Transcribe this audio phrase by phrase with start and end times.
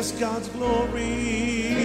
[0.00, 1.76] Yes, God's glory.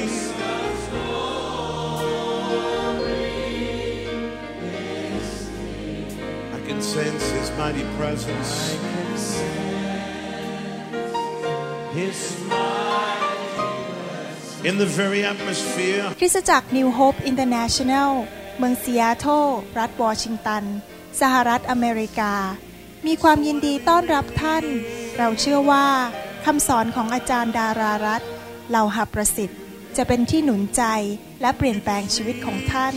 [6.54, 8.52] I can sense His mighty presence.
[11.92, 12.18] His
[14.64, 16.06] in the very atmosphere.
[16.20, 18.10] คริสตจักร New Hope International
[18.60, 19.46] เมืองซีแอตเทิล
[19.80, 20.64] รัฐวอชิงตัน
[21.22, 22.34] สหรัฐอเมริกา
[23.08, 24.64] มีความยินดีต้อนรับท่าน
[25.18, 25.88] เราเชื่อว่า
[26.46, 28.30] คำสอนของอาจารย์ดารารัตน์
[28.70, 29.60] เหล่าหับประสิทธิ์
[29.98, 30.84] จะเป็นที่หนุนใจ
[31.42, 32.96] และเปลี่ยนแปลงชีวิตของท่าน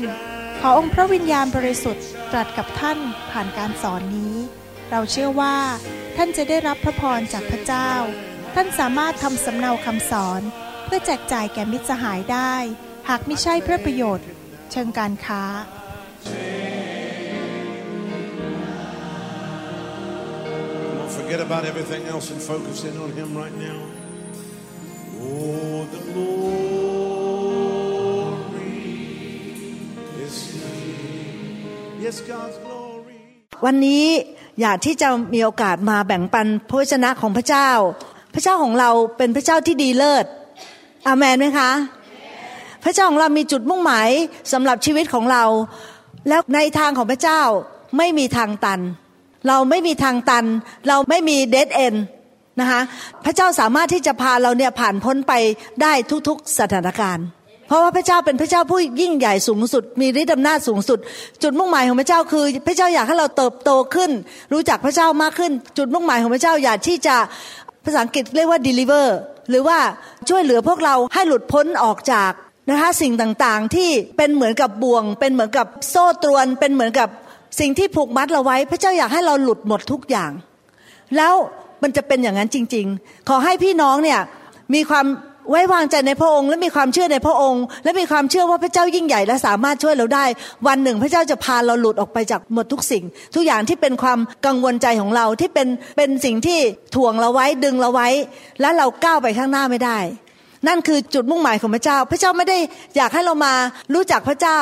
[0.60, 2.98] ขอองค์พระวิญญาณบริสุทธิ์ตรัสกับท่าน
[3.30, 4.36] ผ่านการสอนนี้
[4.90, 5.56] เราเชื่อว่า
[6.16, 7.92] ท่านจะได้รับพระพรจากพระเจ้า
[8.54, 10.42] ท่านสามารถทำสำเนาคำสอน
[10.84, 12.54] เพื่อแจกจ่ายแก่มิตรสหายได้
[13.08, 14.26] หากไม่ใช่เพื่อประโยชน์
[14.72, 15.42] เชิงการค้า
[21.28, 23.78] forget about everything else and focus in on Him right now.
[25.20, 27.28] Oh, the glory
[30.24, 32.00] is here.
[32.04, 33.18] Yes, God's glory.
[33.64, 34.04] วันนี้
[34.60, 37.70] อยากที่จะมีโอกาสมาแบ่งปันพระวจนะของพระเจ้า
[38.34, 40.26] พระเจ้าของเราเป็นพระเจ้าที่ดีเลิศ
[41.06, 41.70] อาเมนไหมคะ
[42.84, 44.10] พระเจ้าของเรามีจุดมุ่งหมาย
[44.52, 45.44] สำหรับชีวิตของเรา
[46.28, 47.40] แล้วในทางของพระเจ้า
[47.96, 48.80] ไม่มีทางตัน
[49.48, 50.44] เราไม่มีทางตัน
[50.88, 51.94] เราไม่มีเดดเอน
[52.60, 52.80] นะคะ
[53.24, 55.32] พระเจ้าสามารถที่จะพาเราเนี่ยผ่านพ้นไป
[55.82, 55.92] ได้
[56.28, 57.26] ทุกๆสถานการณ์
[57.68, 60.98] เพราะว่าพระเจ้าเป็นพระเจ้าผู้ยิ่งใหญ่สูงสุด มีฤทธิ์อำนาจสูงสุด
[61.42, 64.10] จุดมุ่งหมายของพระเจ้าคือ พระเจ้าอยากให้เราเติบโตขึ้น
[64.52, 67.16] รู้จักพระเจ้ามากขึ้น จุดมุ่งหมายของพระเจ้าอยากที่จะ
[67.84, 69.06] ภาษาอังกฤษเรียกว่า deliver
[69.50, 69.78] หรือว่า
[70.28, 72.32] ช่วยเหลือพวกเราให้หลุดพ้นออกจาก
[72.70, 77.08] นะคะสิ่งต่างๆที่เป็นเหมือนกับบ่วง เป็นเหมือนกับโซ่ตรวน เป็นเหมือนกับ
[77.60, 80.30] สิ่งที่ผูกมัดเราไว้ พระเจ้าอยากให้เราหลุดหมดทุกอย่าง
[81.16, 81.34] แล้ว
[81.82, 84.20] มันจะเป็นอย่างนั้นจริง ๆ ขอให้พี่น้องเนี่ย
[84.74, 85.06] มีความ
[85.50, 90.24] ไว้วางใจในพระองค์ และมีความเชื่อในพระองค์ และมีความเชื่อว่าพระเจ้ายิ่งใหญ่และสามารถช่วยเราได้
[90.66, 96.58] วันหนึ่งพระเจ้าจะพาเราหลุดออกไปจากหมดทุกสิ่ง ทุกอย่างที่เป็นความกังวลใจของเราที่เป็นเป็นสิ่งที่
[96.94, 98.08] ถ่วงเราไว้ดึงเราไว้
[98.60, 99.98] และเราก้าวไปข้างหน้าไม่ได้
[100.68, 102.58] นั่นคือจุดมุ่งหมายของพระเจ้า พระเจ้าไม่ได้
[102.96, 103.52] อยากให้เรามา
[103.94, 104.58] รู้จักพระเจ้า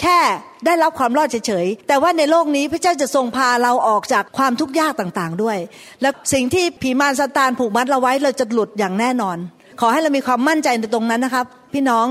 [0.00, 0.18] แค่
[0.66, 5.58] ได้รับความรอดเฉยๆ แต่ว่าในโลกนี้พระเจ้าจะทรงพาเราออกจากความทุกข์ยากต่างๆด้วย
[6.02, 9.36] และสิ่งที่ผีมารซาตานผูกมัดเราไว้เราจะหลุดอย่างแน่นอน
[9.80, 12.06] ขอให้เรามีความมั่นใจในตรงนั้นนะครับ พี่น้อง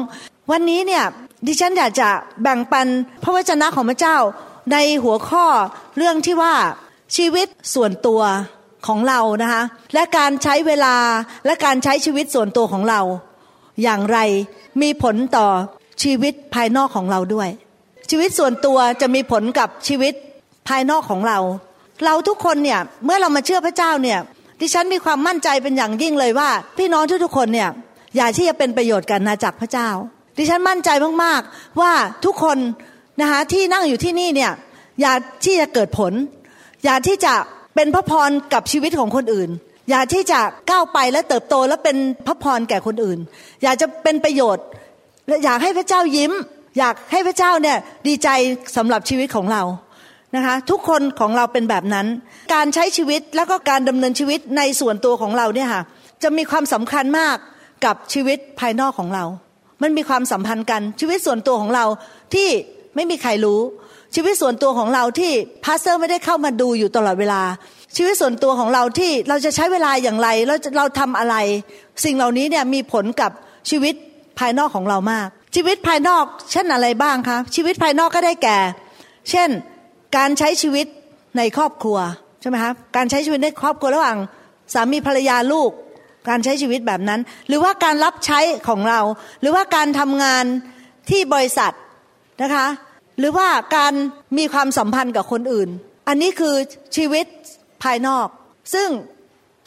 [0.52, 1.04] วันนี้เนี่ย
[1.48, 2.10] ดิฉันอยากจะ
[2.44, 2.88] แบ่งปัน
[3.24, 4.18] พระวจนะของพระเจ้า
[4.72, 5.46] ในหัวข้อ
[5.98, 6.54] เรื่องที่ว่า
[7.16, 8.22] ชีวิตส่วนตัว
[8.88, 10.96] ของเรานะคะและการใช้เวลา
[11.46, 13.02] และการใช้ชีวิตส่วนตัวของเรา
[13.84, 14.20] อย่างไร
[14.82, 15.48] มีผลต่อ
[16.04, 17.50] ชีวิตภายนอกของเราด้วย
[18.12, 20.14] ชีวิตส่วนตัวจะมีผลกับชีวิต
[20.68, 21.40] ภายนอกของเรา
[22.06, 24.20] เราทุกคนเนี่ยเมื่อเรามาเชื่อพระเจ้าเนี่ย
[24.62, 27.70] ดิฉันมีความมั่นใจเป็นอย่างยิ่งเลยว่า พี่น้องทุกๆคนเนี่ย
[28.18, 29.90] อยากที่จะเป็นประโยชน์กันนาจากพระเจ้า
[30.38, 30.90] ดิฉันมั่นใจ
[31.24, 31.92] มากๆว่า
[32.26, 32.58] ทุกคน
[33.22, 34.52] นะคะที่นั่งอยู่ที่นี่เนี่ย
[35.02, 36.14] อยากที่จะเกิดผล
[36.86, 37.34] อยากที่จะ
[37.76, 39.50] เป็นพระพรกับชีวิตของคนอื่น
[39.90, 41.98] อยากที่จะก้าวไปและเติบโตและเป็น
[42.28, 43.20] พระพรแก่คนอื่น
[43.64, 44.66] อยากจะเป็นประโยชน์
[45.28, 46.32] และอยากให้พระเจ้ายิ้ม
[46.78, 47.78] อยากให้พระเจ้าเนี่ย
[48.08, 48.30] ดีใจ
[48.78, 49.64] สำหรับชีวิตของเรา
[50.36, 52.08] นะคะทุกคนของเราเป็นแบบนั้น
[52.54, 55.84] การใช้ชีวิตแล้วก็การดำเนินชีวิตในส่วนตัวของเราเนี่ยค่ะ
[56.24, 57.36] จะมีความสำคัญมาก
[57.86, 59.26] กับชีวิตภายนอกของเรา
[59.82, 61.86] มันมีความสัมพันธ์กันชีวิตส่วนตัวของเรา
[62.34, 62.50] ที่
[62.96, 63.60] ไม่มีใครรู้
[64.16, 65.32] ชีวิตส่วนตัวของเราที่
[65.66, 67.42] pastor ไม่ได้เข้ามาดูอยู่ตลอดเวลา
[67.96, 71.36] ชีวิตส่วนตัวของเราที่เราจะใช้เวลาอย่างไรเราเราทำอะไร
[72.06, 73.32] สิ่งเหล่านี้เนี่ยมีผลกับ
[73.70, 73.94] ชีวิต
[74.40, 78.58] ภายนอกของเรามากชีวิตภายนอกเช่นอะไรบ้างคะชีวิตภายนอกก็ได้แก่
[79.30, 79.50] เช่น
[80.18, 80.88] การใช้ชีวิต
[81.38, 81.98] ในครอบครัว
[82.42, 84.18] ใช่ไหมครับการใช้ชีวิตในครอบครัวระหว่าง
[84.74, 85.72] สามีภรรยาลูก
[86.30, 89.02] การใช้ชีวิตแบบนั้น หรือว่าการรับใช้ของเรา
[89.42, 90.46] หรือว่าการทำงาน
[91.10, 91.74] ที่บริษัท
[92.42, 92.68] นะคะ
[93.20, 93.94] หรือว่าการ
[94.38, 95.70] มีความสัมพันธ์กับคนอื่น
[96.08, 96.56] อันนี้คือ
[96.96, 97.26] ชีวิต
[97.84, 98.28] ภายนอก
[98.74, 98.90] ซึ่ง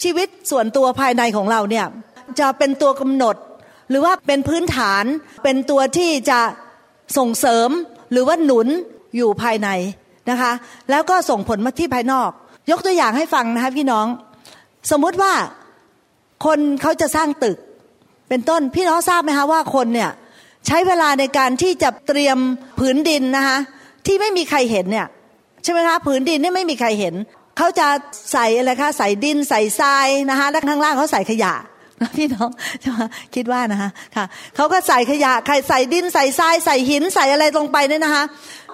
[0.03, 1.87] ชีวิตส่วนตัวภายในของเราเนี่ย
[2.41, 3.37] จะเป็นตัวกำหนด
[3.91, 5.05] หรือว่าเป็นพื้นฐาน
[5.43, 6.41] เป็นตัวที่จะ
[7.19, 7.69] ส่งเสริม
[8.13, 8.69] หรือว่าหนุน
[9.17, 9.69] อยู่ภายใน
[10.31, 10.53] นะคะ
[10.91, 12.31] แล้วก็ส่งผลมาที่ภายนอก
[12.71, 14.07] ยกตัวอย่างให้ฟังนะคะพี่น้อง
[14.91, 15.33] สมมุติว่า
[16.45, 17.57] คนเขาจะสร้างตึก
[18.29, 20.11] เป็นต้นพี่น้องทราบไหมคะว่าคนเนี่ย
[20.67, 22.39] ใช้เวลาในการที่จะเตรียม
[22.79, 23.59] ผืนดินนะคะ
[24.07, 25.09] ที่ไม่มีใครเห็นเนี่ย
[25.63, 27.15] ใช่ไหมคะผืนดินนี่ไม่มีใครเห็น
[27.57, 27.89] เขาจะ
[28.33, 31.55] ใส่อะไรคะใส่ดินใส่ทรายนะคะแล้วข้างล่างเขาใส่ขยะ
[32.19, 32.51] พี่น้อง
[32.81, 33.01] ใช่ไหม
[33.35, 34.25] คิดว่านะคะค่ะ
[34.57, 35.33] เขาก็ใส่ขยะ
[35.69, 38.25] ใส่ดินใส่ทรายใส่หินใส่อะไรลงไปเนี่ยนะคะ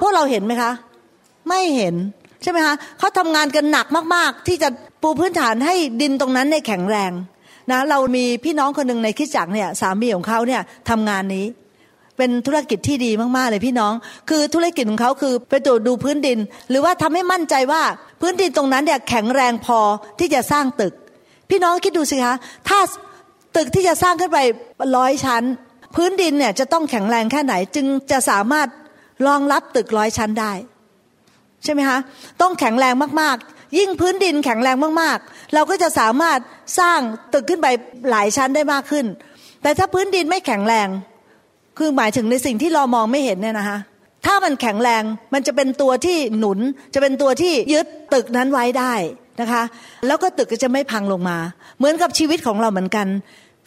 [0.00, 0.70] พวกเราเห็นไหมคะ
[1.48, 1.94] ไม่เห็น
[2.42, 4.68] ใช่ไหมคะเขาทำงานกันหนักมากๆ ที่จะ
[5.02, 7.12] ปูพื้นฐานให้ดินตรงนั้นในแข็งแรง
[7.70, 11.46] นะเรามีพี่น้องคนหนึ่งในคิดจักเนี่ยสามีของเขาเนี่ยทำงานนี้
[12.16, 13.92] เป็นธุรกิจที่ดีมากๆเลยพี่น้อง
[14.30, 16.38] คือธุรกิจของเขาคือไปตรวจดูพื้นดิน
[16.70, 17.82] หรือว่าทำให้มั่นใจว่า
[18.20, 19.78] พื้นดินตรงนั้นเนี่ยแข็งแรงพอ
[20.18, 20.94] ที่จะสร้างตึก
[21.50, 22.34] พี่น้องคิดดูสิคะ
[22.68, 22.78] ถ้า
[23.56, 24.38] ตึกที่จะสร้างขึ้นไป
[24.96, 25.42] ร้อยชั้น
[25.94, 28.68] พื้นดินเนี่ยจะต้องแข็งแรงแค่ไหน จึงจะสามารถ
[29.26, 30.52] รองรับตึกร้อยชั้นได้
[31.64, 31.98] ใช่ไหมคะ
[32.40, 36.38] ต้องแข็งแรงมากๆ ยิ่งพื้นดินแข็งแรงมากๆ เราก็จะสามารถ
[36.78, 37.00] สร้าง
[37.32, 37.66] ตึกขึ้นไป
[38.10, 39.06] หลายชั้นได้มากขึ้น
[39.62, 40.88] แต่ถ้าพื้นดินไม่แข็งแรง
[41.78, 43.78] คือหมายถึงในสิ่งที่เรามองไม่เห็นเนี่ยนะคะ
[44.26, 45.02] ถ้ามันแข็งแรง
[45.34, 46.58] มันจะเป็นตัวที่หนุน
[46.94, 48.94] จะเป็นตัวที่ยึดตึกนั้นไว้ได้
[49.40, 49.62] นะคะ
[50.06, 51.38] แล้วก็ตึกก็จะไม่พังลงมา
[51.78, 53.06] เหมือนกับชีวิตของเราเหมือนกัน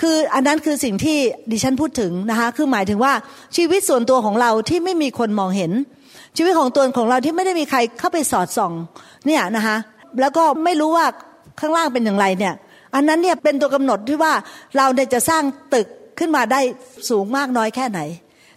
[0.01, 1.17] คืออันนั้นคือสิ่งที่
[1.51, 3.13] ดิฉันพูดถึงนะคะคือหมายถึงว่า
[3.57, 5.71] ชีวิตส่วนตัวของเราที่ไม่มีคนมองเห็น
[6.37, 8.73] ชีวิตของตัวของเราที่ไม่ได้มีใครเข้าไปสอดส่อง
[9.25, 9.75] เนี่ยนะคะ
[10.21, 11.05] แล้วก็ไม่รู้ว่า
[11.59, 12.53] ข้างล่างเป็นอย่างไรเนี่ย
[12.95, 14.33] อันนั้นเนี่ยเป็นตัวกำหนดที่ว่า
[14.77, 15.43] เราเนี่ยจะสร้าง
[15.73, 15.87] ตึก
[16.19, 16.61] ขึ้นมาได้
[17.09, 17.99] สูงมากน้อยแค่ไหน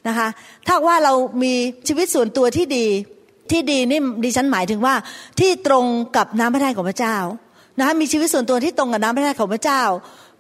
[0.09, 0.29] นะคะ
[0.67, 1.13] ถ้าว่าเรา
[1.43, 1.53] มี
[1.89, 2.87] ชีวิตส่วนตัวที่ดี
[3.51, 4.95] ที่ดีนี่ดิฉันหมายถึงว่า
[5.41, 5.85] ที่ตรง
[6.17, 7.17] กับน้ำพระทัยของพระเจ้า
[7.79, 9.83] นะคะมีชีวิตส่วนตัวที่ตรงกับน้ำพระทัยของพระเจ้า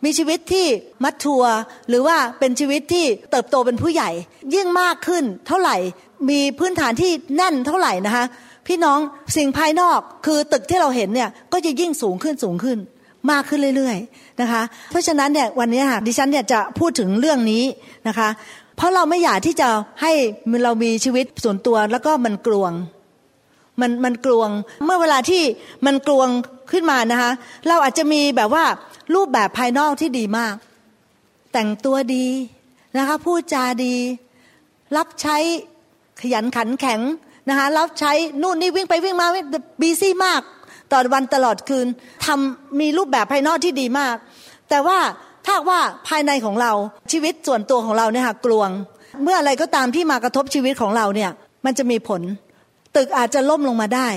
[0.04, 0.66] มีชีวิตที่
[1.04, 1.42] มัดทัว
[1.88, 4.10] หรือว่าเป็นชีวิตที่เติบโตเป็นผู้ใหญ่
[4.54, 5.76] ยิ่งมากขึ้นเท่าไหร่
[6.30, 8.24] มีพื้นฐานที่แน่นเท่าไหร่นะคะ
[8.66, 8.98] พี่น้อง
[9.36, 12.78] สิ่งภายนอกคือตึกที่เราเห็นเนี่ยก็จะยิ่งสูงขึ้นสูงขึ้น
[13.30, 17.64] มากขึ้นเรื่อยๆนะคะ เพราะฉะนั้นเนี่ยวันนี้ค่ะดิฉันเนี่ยจะพูดถึงเรื่องนี้
[18.08, 18.28] นะคะ
[18.76, 19.68] เพราะเราไม่อยากที่จะ
[20.02, 20.12] ให้
[20.64, 22.72] เรามีชีวิตส่วนตัวแล้วก็มันกลวง
[23.80, 24.50] มันมันกลวง
[24.84, 25.42] เมื่อเวลาที่
[25.86, 26.28] มันกลวง
[26.72, 27.30] ขึ้นมานะคะ
[27.68, 28.64] เราอาจจะมีแบบว่า
[29.14, 30.54] รูปแบบภายนอกที่ดีมาก
[31.52, 32.26] แต่งตัวดี
[32.96, 33.94] นะคะพูดจาดี
[34.96, 35.36] รับใช้
[36.20, 37.00] ขยันขันแข็ง
[37.48, 38.12] นะคะรับใช้
[38.42, 39.26] นู่นนี่วิ่งไปวิ่งมา
[39.80, 40.40] บีซี่มาก
[40.90, 41.86] ตลอดวันตลอดคืน
[42.24, 44.16] ทำมีรูปแบบภายนอกที่ดีมาก
[44.70, 44.98] แต่ว่า
[45.46, 46.72] ถ้าว่าภายในของเรา
[47.12, 48.70] ชีวิตส่วนตัวของเราเนี่ยค่ะกลวง
[49.22, 51.30] เมื่ออะไรก็ตามที่มากระทบชีวิตของเราเนี่ย
[51.64, 52.22] มันจะมีผล
[52.96, 54.08] ตึกอาจจะล่มลงมาได้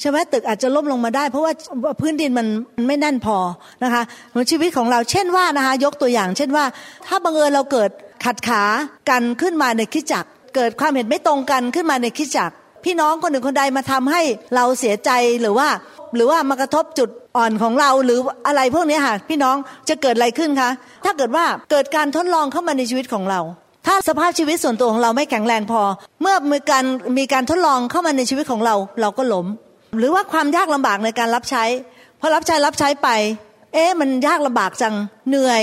[0.00, 1.52] ใช่ไหมตึกอาจจะล่มลงมาได้ เพราะว่า
[2.00, 2.46] พื้นดินมัน
[2.88, 3.36] ไม่แน่นพอ
[3.84, 4.02] นะคะ
[4.32, 6.64] ในชีวิตของเราเช่นว่านะคะยกตัวอย่าง เช่นว่า
[7.06, 7.90] ถ้าบังเอิญเราเกิด
[8.24, 8.62] ขัดขา
[9.10, 10.24] กันขึ้นมาในคิจัก
[10.56, 12.50] เกิดความเห็นไม่ตรงกันขึ้นมาในคิจัก
[12.84, 14.22] พี่น้องคนหนึ่งคนใดมาทำให้
[14.54, 15.10] เราเสียใจ
[15.40, 15.68] หรือว่า
[16.16, 19.56] หรือว่ามากระทบจุดอ่อนของเราหรืออะไรพวกนี้ค่ะพี่น้อง
[19.88, 20.70] จะเกิดอะไรขึ้นคะ
[21.04, 23.40] ถ้าเกิดว่าเกิดการทดลองเข้ามาในชีวิตของเรา
[23.86, 25.82] ถ้าสภาพชีวิตส่วนตัวของเราไม่แข็งแรงพอ
[26.22, 26.84] เมื่อมีการ
[27.18, 29.46] มีการทดลองเข้ามาในชีวิตของเรา เราก็ล้ม
[29.98, 31.64] หรือว่าความยากลำบากในการรับใช้
[32.20, 33.08] พอรับใช้รับใช้ไป
[33.72, 34.94] เอ๊ะมันยากลำบากจัง
[35.28, 35.62] เหนื่อย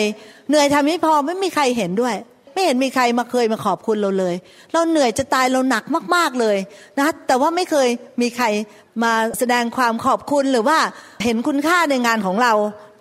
[0.50, 2.16] เหนื่อยทำไม่พอไม่มีใครเห็นด้วย
[2.54, 4.36] ไม่เห็นมีใครมาเคยมาขอบคุณเราเลย
[4.72, 5.84] เราเหนื่อยจะตายเราหนัก
[6.16, 6.58] มาก ๆเลย
[6.98, 7.88] นะแต่ว่าไม่เคย
[8.22, 8.46] มีใคร
[9.04, 10.78] มาแสดงความขอบคุณหรือว่า
[11.24, 12.54] เห็นคุณค่าในงานของเรา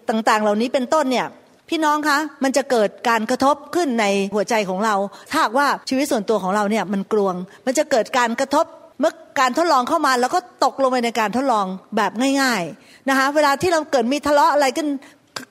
[0.08, 1.26] ต่างๆ เหล่านี้เป็นต้นเนี่ย
[1.68, 4.94] พี่น้องคะมันจะเกิดการกระทบขึ้นในหัวใจของเรา
[5.30, 7.34] ถ้าว่าชีวิตส่วนตัวของเราเนี่ยมันกลวง
[7.66, 8.66] มันจะเกิดการกระทบ
[9.02, 11.66] เมื่อการทดลองเข้ามาแล้วก็ตกลงไปในการทดลอง
[11.96, 14.88] แบบง่าย ๆนะคะ เวลาที่เราเกิดมีทะเลาะอะไรขึ้น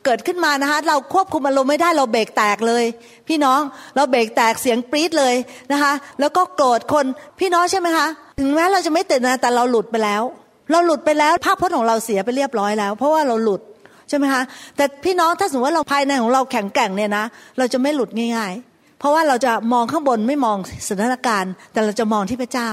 [0.06, 2.86] เกิดขึ้นมานะคะเราควบคุมอารมณ์ไม่ได้เราเบรกแตกเลย
[3.28, 3.60] พี่น้อง
[3.96, 5.36] เราเบรกแตกเสียงปรี๊ดเลย
[5.72, 7.06] นะคะแล้วก็โกรธคน
[7.40, 8.08] พี่น้องใช่ไหมคะ
[8.40, 10.24] ถึงแม้เราจะไม่ติดนะแต่เราหลุดไปแล้ว
[10.72, 13.62] เราหลุดไปแล้วภาพพจน์ของเราเสียไปเรียบร้อยแล้ว เพราะว่าเราหลุด
[14.10, 14.42] ใช่ไหมคะ
[14.78, 17.26] แต่พี่น้องถ้าสมมติว่าเราภายในของเราแข็งแกร่งเนี่ยนะ
[17.58, 20.58] เราจะไม่หลุดง่าย ๆ เพราะว่าเราจะมองข้างบนไม่มอง
[20.90, 22.70] สถานการณ์ แต่เราจะมองที่พระเจ้า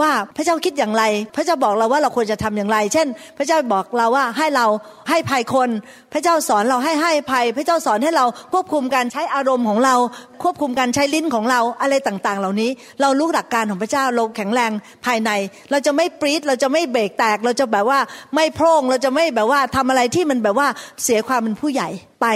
[0.00, 1.04] ว่าพระเจ้าคิดอย่างไร
[1.36, 3.06] พระเจ้าบอกเราว่าเราควรจะทำอย่างไร เช่น
[3.38, 4.66] พระเจ้าบอกเราว่าให้เรา
[5.10, 5.70] ให้ภัยคน
[6.12, 9.94] พระเจ้าสอนเราให้ให้ภัย พระเจ้าสอนให้เราควบคุมการใช้อารมณ์ของเรา
[10.42, 14.70] ควบคุมการใช้ลิ้นของเราอะไรต่างๆ เหล่านี้ เรารู้หลักการของพระเจ้าเราแข็งแรง
[15.06, 15.30] ภายใน
[15.70, 17.98] เราจะไม่ปรีดเราจะไม่เบรกแตก เราจะแบบว่า
[18.34, 20.68] ไม่โพร่งเราจะไม่แบบว่าทำอะไรที่มันแบบว่า
[21.02, 21.88] เสียความเป็นผู้ใหญ่
[22.22, 22.26] ไป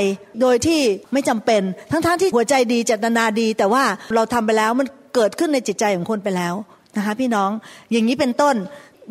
[0.41, 0.81] โดยที่
[1.13, 6.55] ไม่จำเป็น ทั้งๆทที่หัวใจดีเจตนาดี แต่ว่าเราทำไปแล้วมันเกิดขึ้นในจิตใจของคนไปแล้ว
[6.97, 7.51] นะคะพี่น้อง
[7.91, 8.57] อย่างนี้เป็นต้น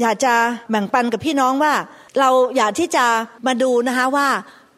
[0.01, 0.33] อยากจะ
[0.69, 1.73] แบ่งปันกับพี่น้องว่า
[2.19, 3.05] เราอยากที่จะ
[3.47, 4.27] มาดูนะคะว่า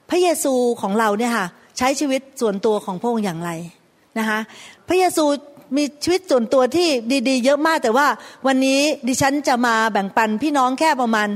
[0.09, 3.51] พระเยซูของเราเนี่ยค่ะใช้ชีวิตส่วนตัวของพระองค์อย่างไร
[4.19, 4.39] นะคะ
[4.87, 5.25] พระเยซู
[5.77, 6.87] มีชีวิตส่วนตัวที่
[7.29, 8.07] ดีๆ เยอะมากแต่ว่า
[8.47, 11.29] วันนี้ดิฉันจะมาแบ่งปันพี่น้องแค่ประมาณ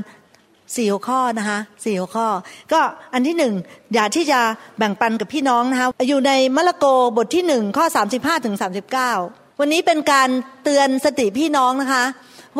[0.76, 2.26] สี่หัวข้อนะคะสี่หัวข้อ
[2.72, 2.80] ก็
[3.14, 3.54] อันที่หนึ่ง
[3.94, 4.40] อยากที่จะ
[4.78, 6.84] แบ่งปันกับพี่น้องนะคะอยู่ในมะละโก
[7.16, 9.12] บทที่หนึ่งข้อสามสิบห้าถึงสามสิบเก้า
[9.60, 10.28] วันนี้เป็นการ
[10.64, 12.04] เตือนสติพี่น้องนะคะ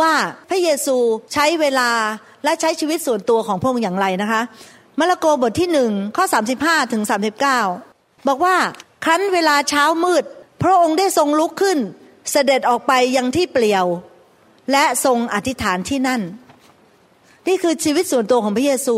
[0.01, 0.13] ว่า
[0.49, 0.97] พระเยซู
[1.33, 1.91] ใช้เวลา
[2.45, 4.43] และใช้ชีวิตส่วนตัวของพระองค์อย่างไรนะคะ
[4.99, 6.25] มาระโกบทที่หนึ่งข้อ
[6.59, 7.03] 35ถึง
[7.65, 8.57] 39 บอกว่า
[9.05, 10.25] ครั้นเวลาเช้ามืด
[10.63, 11.79] พระองค์ได้ทรงลุกขึ้น
[12.31, 13.87] เสด็จออกไปยังที่เปลี่ยว
[14.73, 16.21] และทรงอธิษฐานที่นั่น
[17.49, 18.97] นี่คือชีวิตส่วนตัวของพระเยซู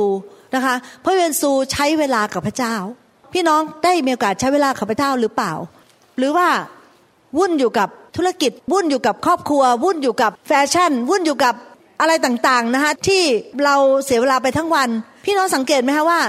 [0.55, 2.77] นะคะพระเยซูใช้เวลากับพระเจ้า
[3.33, 5.53] พี่น้องได้มีโอกาสใช้เวลากับพระเจ้าหรือเปล่า
[6.19, 6.49] หรือว่า
[7.39, 11.55] วุ่นอยู่กับธุรกิจ วุ่นอยู่กับครอบครัว วุ่นอยู่กับแฟชั่น วุ่นอยู่กับ
[12.01, 13.23] อะไรต่างๆนะคะที่
[13.65, 14.89] เราเสียเวลาไปทั้งวัน
[15.25, 16.21] พี่น้องสังเกตไหมคะว่า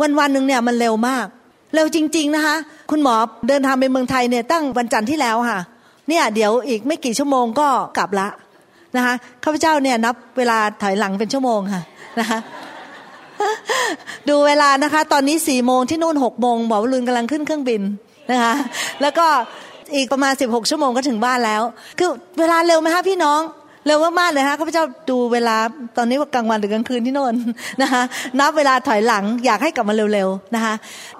[0.00, 1.26] วันวันหนึ่งเนี่ยมันเร็วมาก
[1.74, 2.56] เร็วจริง ๆนะคะ
[2.90, 3.14] คุณหมอ
[3.48, 5.60] เดินทางไปเมืองไทยเนี่ยตั้งวันจันทร์ที่แล้วค่ะ
[6.08, 8.28] เนี่ยเดี๋ยวอีกไม่กี่ชั่วโมงก็กลับละ
[8.96, 9.14] นะคะ
[9.44, 11.82] ข้าพเจ้าเนี่ยนับเวลาถอยหลังเป็นชั่วโมงค่ะ
[12.18, 12.38] นะคะ
[14.28, 17.82] ดูเวลานะคะ ตอนนี้สี่โมงที่นู่นหกโมงหมอวรุณกำลังขึ้นเครื่องบิน
[18.30, 18.54] นะคะ
[19.02, 19.26] แล้วก็
[19.94, 21.62] อีกประมาณสิบหกชั่วโมงก็ถึงบ้านแล้ว
[21.98, 23.40] คือเวลาเร็วไหมคะพี่น้อง
[23.86, 25.56] เร็วมากๆเลยฮะข้าพเจ้าดูเวลา
[25.96, 27.34] ตอนนี้ว่ากลางวันหรือกลางคืนที่โน่น
[27.82, 28.02] นะคะ
[28.38, 30.74] นับเวลาถอยหลังอยากให้กลับมาเร็วๆนะคะ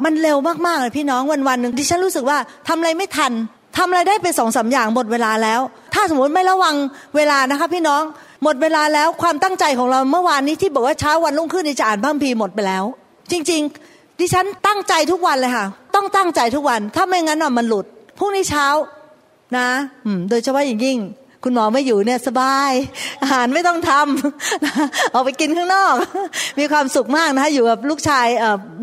[0.04, 0.36] มันเร็ว
[0.66, 3.32] มากๆเลยพี่น้องวันวันหนึ่งดิฉันรู้สึกว่าทำอะไรไม่ทัน
[3.76, 5.60] ทำอะไรได้ไปสองสาอย่างหมดเวลาแล้ว
[5.94, 6.74] ถ้าสมมติไม่ระวัง
[7.16, 8.02] เวลานะคะพี่น้อง
[8.44, 12.84] หมดเวลาแล้วความตั้งใจของเราเมื่อวานนี้ที่บอกว่าเช้าวันรุ่งขึ้นจะอ่านพระคัมภีร์หมดไปแล้ว
[13.30, 17.86] จริง ๆ ดิฉันตั้งใจทุกวันเลยค่ะ ต้องตั้งใจทุกวัน ถ้าไม่งั้นมันหลุด
[18.20, 18.66] พรุ่งนี้เช้า
[19.56, 19.68] นะ
[20.30, 20.98] โดยเฉพาะอย่างยิ่ง
[21.44, 22.72] คุณหมอไม่อยู่เนี่ยสบาย
[23.22, 25.94] อาหารไม่ต้องทำออกไปกินข้างนอก
[26.58, 28.26] มีความสุขมากนะคะอยู่กับลูกชาย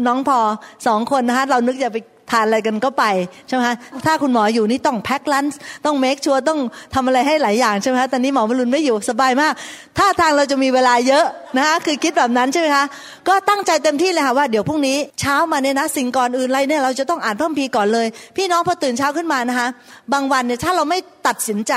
[0.07, 0.39] น้องพอ
[0.87, 1.97] สองคนนะคะเรานึกจะไป
[2.31, 3.05] ทานอะไรกันก็ไป
[3.47, 6.59] ใช่ไหมคะถ้าคุณหมออยู่นี่ต้องแพ็คลันส์ต้องเมคชัวร์ต้อง
[6.93, 9.53] ทำอะไรให้หลายอย่างใช่ไหมคะตอนนี้หมอวรุณไม่อยู่สบายมาก
[9.97, 11.25] ถ้าทางเราจะมีเวลาเยอะ
[11.57, 12.85] นะคะคือคิดแบบนั้นใช่ไหมคะ
[13.27, 18.07] ก็ตั้งใจเต็มที่เลยค่ะว่าเดี๋ยวพรุ่งนี้เช้ามาเนี่ยนะสิ่งก่อนอื่นอะไรเนี่ยเราจะต้องอ่านเพิ่มพีก่อนเลย
[18.37, 19.67] พี่น้องพอตื่นเช้าขึ้นมานะคะ
[20.13, 21.73] บางวันเนี่ยถ้าเราไม่ตัดสินใจ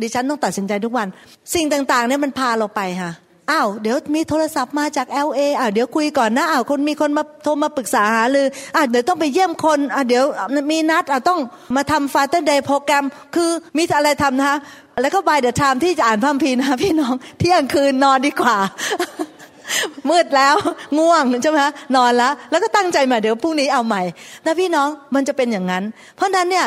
[0.00, 1.08] ดิฉันต้องตัดสินใจทุกวัน
[1.54, 3.12] สิ่งต่างๆเนี่ยมันพาเราไปค่ะ
[3.50, 10.24] อ้าวเดี๋ยวมีโทรศัพท์มาจาก LA อ่าเดี๋ยวคุยก่อนนะอ้าวคนมีคนมาโทรมาปรึกษาหารืออ่าวเดี๋ยวต้องไปเยี่ยมคนอ่าวเดี๋ยว
[10.72, 11.40] มีนัดอ่าวต้อง
[11.76, 14.58] มาทำ Father's Day program คือมีอะไรทำนะคะ
[15.00, 18.56] แล้วก็ by the time ที่จะอ่านพระคัมภีร์นะพี่น้องเที่ยงคืนนอนดีกว่า
[20.10, 20.56] มืดแล้ว
[20.98, 24.02] ง่วงใช่ไหมคะนอนแล้ว แล้วก็ตั้งใจมาเดี๋ยวพรุ่งนี้เอาใหม่
[24.46, 25.84] นะพี่น้องมันจะเป็นอย่างนั้น
[26.16, 26.66] เพราะนั้นเนี่ย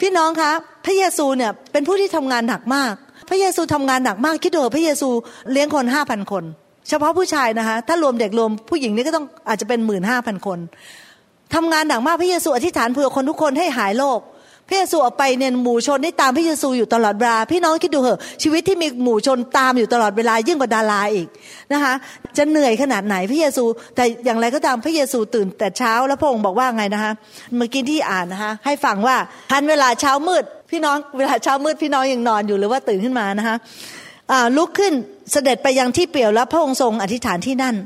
[0.00, 0.50] พี่น้องคะ
[0.84, 2.94] พระเยซูเนี่ยเป็นผู้ที่ทำงานหนักมาก
[3.28, 5.08] พระเยซูทำงานหนักมากคิดดูพระเยซู
[5.52, 6.44] เลี้ยงคนห้าพันคน
[6.88, 10.58] เฉพาะผู้ชายนะคะถ้ารวมเด็กรวมผู้หญิงนี่ก็ต้องอาจจะเป็นหมื่นห้าพันคน
[11.54, 14.20] ทำงานหนักมากพระเยซูอธิษฐานเผื่อคนทุกคนให้หายโรค
[14.68, 21.28] พระเยซูออกไปเนี่ยหมู่ชนได้ตามพระเยซูอยู่ตลอดเวลาพี่น้องคิดดูเหอะชีวิตที่มีหมู่ชนตามอยู่ตลอดเวลายิ่งกว่าดาราอีก
[21.72, 21.94] นะคะ
[22.36, 23.64] จะเหนื่อยขนาดไหนพระเยซู
[23.96, 27.12] แต่อย่างไรก็ตามพระเยซูตื่นแต่เช้าแล้วพระองค์บอกว่าไงนะคะ
[27.56, 29.16] เมื่อกี้ที่อ่านนะคะให้ฟังว่า
[29.50, 33.56] ทันเวลาเช้ามืด พี่น้องเวลาเช้ามืดพี่น้องยังนอนอยู่หรือว่าตื่นขึ้นมานะคะ
[34.56, 34.92] ลุกขึ้น
[35.32, 37.76] เสด็จไปยังที่เปี่ยวแล้วพระองค์ทรงอธิษฐานที่นั่น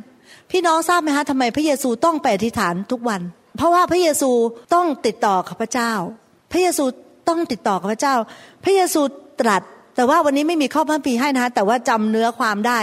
[0.51, 3.21] พี่น้องทราบไหมคะทำไมพระเยซูต้องไปอธิษฐานทุกวัน
[3.57, 4.31] เพราะว่าพระเยซู
[4.75, 5.93] ต้องติดต่อกับพระเจ้า
[6.53, 6.85] พระเยซู
[7.29, 8.15] ต้องติดต่อกับพระเจ้า
[8.65, 9.01] พระเยซู
[9.41, 9.62] ตรัส
[9.97, 12.79] แต่ว่าวันนี้ไม่มีข้อพระพีให้นะคะแต่ว่าจำเนื้อความได้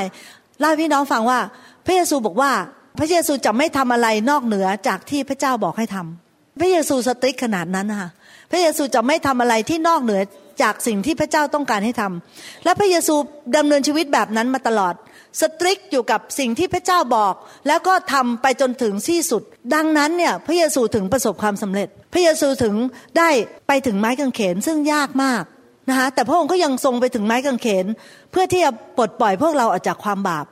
[0.60, 1.40] เล่าพี่น้องฟังว่า
[1.86, 2.52] พระเยซูบอกว่า
[3.00, 8.10] พระเยซูจะไม่ทำอะไรนอกเหนือจากที่พระเจ้าบอกให้ทำพระเยซูสติ๊กขนาดนั้นนะคะ
[8.52, 10.22] พระเยซูจะไม่ทำอะไรที่นอกเหนือ
[10.62, 13.16] จากสิ่งที่พระเจ้าต้องการให้ทำและพระเยซู
[13.58, 14.94] ดำเนินชีวิตแบบนั้นมาตลอด
[15.42, 17.34] สตริกอยู่กับสิ่งที่พระเจ้าบอก
[17.68, 19.42] แล้วก็ทำไปจนถึงที่สุด
[19.76, 22.76] ดังนั้นเนี่ยพระเยซูถึงประสบความสำเร็จ พระเยซูถึง
[23.18, 23.30] ได้
[23.68, 25.44] ไปถึงไม้กางเขนซึ่งยากมาก
[25.90, 27.86] นะคะแต่พระองค์ก็ยังทรงไปถึงไม้กางเขน
[28.32, 30.46] เพื่อที่จะปลดปล่อยพวกเราออกจากความบาป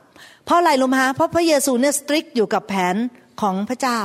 [0.44, 2.96] เพราะอะไรรู้ไหมฮะเพราะพระเยซูเนี่ยสตริกอยู่กับแผน
[3.40, 4.00] ของพระเจ้า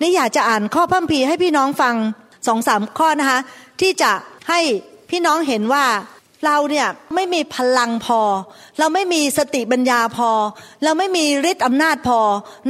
[0.00, 1.96] นี่อยากจะอ่านข้อพัมพีให้พี่น้องฟัง
[2.46, 3.40] สองสามข้อนะคะ
[3.80, 4.12] ที่จะ
[4.48, 4.60] ให้
[5.10, 5.84] พี่น้องเห็นว่า
[6.46, 8.20] เราเนี่ยไม่มีพลังพอ
[8.78, 10.30] เราไม่มีสติปัญญาพอ
[10.84, 12.20] เราไม่มีฤทธิ์อำนาจพอ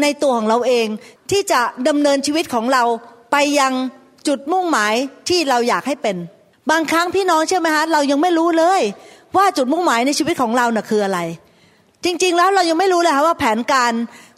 [0.03, 0.87] ในตัวของเราเอง
[1.31, 2.85] ที่จะดำเนินชีวิตของเรา
[3.33, 3.73] ไปยัง
[4.29, 4.95] จุดมุ่งหมาย
[5.29, 6.17] ที่เราอยากให้เป็น
[6.71, 8.83] บางครั้งพี่น้องเชื่อไหมคะเรายังไม่รู้เลย
[9.37, 11.21] ว่าจุดมุ่งหมายในชีวิตของเราน่ะคืออะไร
[12.05, 13.93] จริง ๆ แล้วเรายังไม่รู้เลยค่ะว่าแผนการ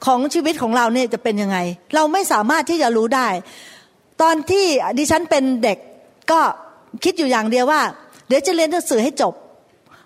[0.07, 1.59] ของชีวิตของเราเนี่ยจะเป็นยังไง
[1.95, 3.29] เราไม่สามารถที่จะรู้ได้
[4.23, 4.67] ตอนที่
[4.99, 5.79] ดิฉันเป็นเด็ก
[6.31, 6.41] ก็
[7.05, 7.81] คิดอยู่อย่างเดียวว่า
[8.29, 9.35] เดี๋ยวจะเรียนหนังสือให้จบ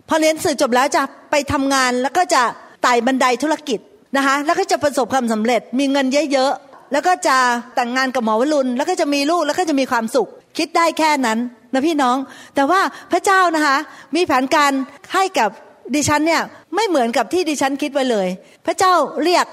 [0.09, 2.43] พอเรียนสือจบแล้วจะไปทำงานแล้วก็จะ
[2.83, 3.79] ไต่บันไดธุรกิจ
[4.17, 7.37] นะคะแล้วก็จะประสบความสำเร็จมีเงินเยอะๆแล้วก็จะ
[7.75, 11.39] แต่งงานกับหมอวรุณแล้วก็จะมีลูกแล้วก็จะมีความสุข คิดได้แค่นั้น
[11.73, 12.17] นะพี่น้อง
[12.55, 12.81] แต่ว่า
[13.13, 13.77] พระเจ้านะคะ
[14.17, 14.73] มีแผนการ
[15.15, 15.51] ให้กับ
[15.95, 16.43] ดิฉันเนี่ย
[16.75, 18.29] ไม่เหมือนกับที่ดิฉันคิดไว้เลย
[18.67, 18.93] พระเจ้า
[19.25, 19.47] เรียก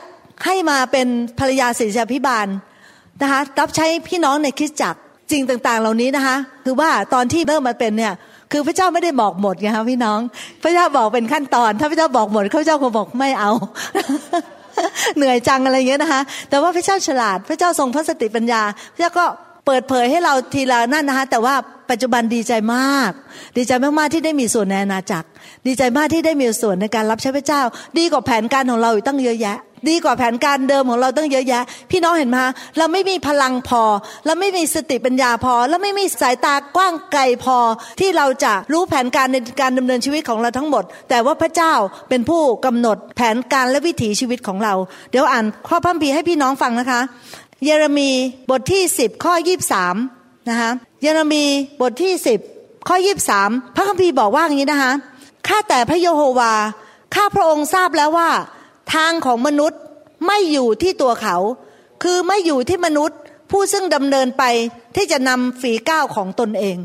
[0.45, 1.07] ให้มาเป็น
[1.39, 2.47] ภรรยาศิษยาพิบาล
[3.21, 4.99] นะคะรับใช้พี่น้องในคริสตจักร
[5.31, 8.13] จริงต่าง ๆ เหล่านี้นะคะคือว่าตอนที่เริ่มมาเป็นเนี่ย
[8.51, 10.19] คือพระเจ้าไม่ได้บอกหมดไงคะพี่น้อง
[10.63, 13.51] พระเจ้าบอกเป็นขั้นตอน ถ้าพระเจ้าบอกหมดพระเจ้าคงบอกไม่เอา
[15.17, 18.61] เหนื่อยจังอะไรเงี้ยนะคะ แต่ว่าพระเจ้าฉลาด พระเจ้าทรงพระสติปัญญา
[18.93, 19.25] พระเจ้าก็
[19.65, 21.55] เปิดเผยให้เราทีละนั่นนะคะแต่ว่า
[21.89, 23.11] ปัจจุบันดีใจมาก
[23.57, 25.27] ดีใจมากๆที่ได้มีส่วนในอาณาจักร
[25.67, 27.61] ดีใจมากที่ได้มีส่วนในการรับใช้พระเจ้า
[27.97, 29.57] ดีกว่าแผนการของเราอีกตั้งเยอะแยะ
[29.89, 33.83] ดีกว่าแผนการเดิมของเราตั้งเยอะแยะ พี่น้องเห็นไหมคะเราไม่มีพลังพอ
[34.25, 37.57] เราไม่มีสติปัญญาพอแล้วไม่มีสายตากว้างไกลพอ
[37.99, 41.73] ที่เราจะรู้แผนการในการดำเนินชีวิตของเราทั้งหมด แต่ว่าพระเจ้า
[42.09, 44.73] เป็นผู้กำหนดแผนการและวิถีชีวิตของเรา
[45.11, 47.01] เดี๋ยวอ่านข้อพัมพีให้พี่น้องฟังนะคะ
[47.63, 48.09] เยเรมี
[48.51, 49.33] บทที่ 10 ข้อ
[49.91, 51.43] 23 นะคะเยเรมี
[51.81, 52.13] บทที่
[52.51, 52.97] 10 ข้อ
[53.35, 54.93] 23 พระคัมภีร์บอกว่าอย่างนี้นะคะ
[55.47, 56.53] ข้าแต่พระโยโฮวา
[57.15, 58.29] ข้าพระองค์ทราบแล้วว่า
[58.93, 59.79] ทางของมนุษย์
[60.27, 61.37] ไม่อยู่ที่ตัวเขา
[62.03, 63.17] คือไม่อยู่ที่มนุษย์
[63.51, 64.43] ผู้ซึ่งดำเนินไป
[64.95, 66.77] ที่จะนำฝีก้าวของตนเอง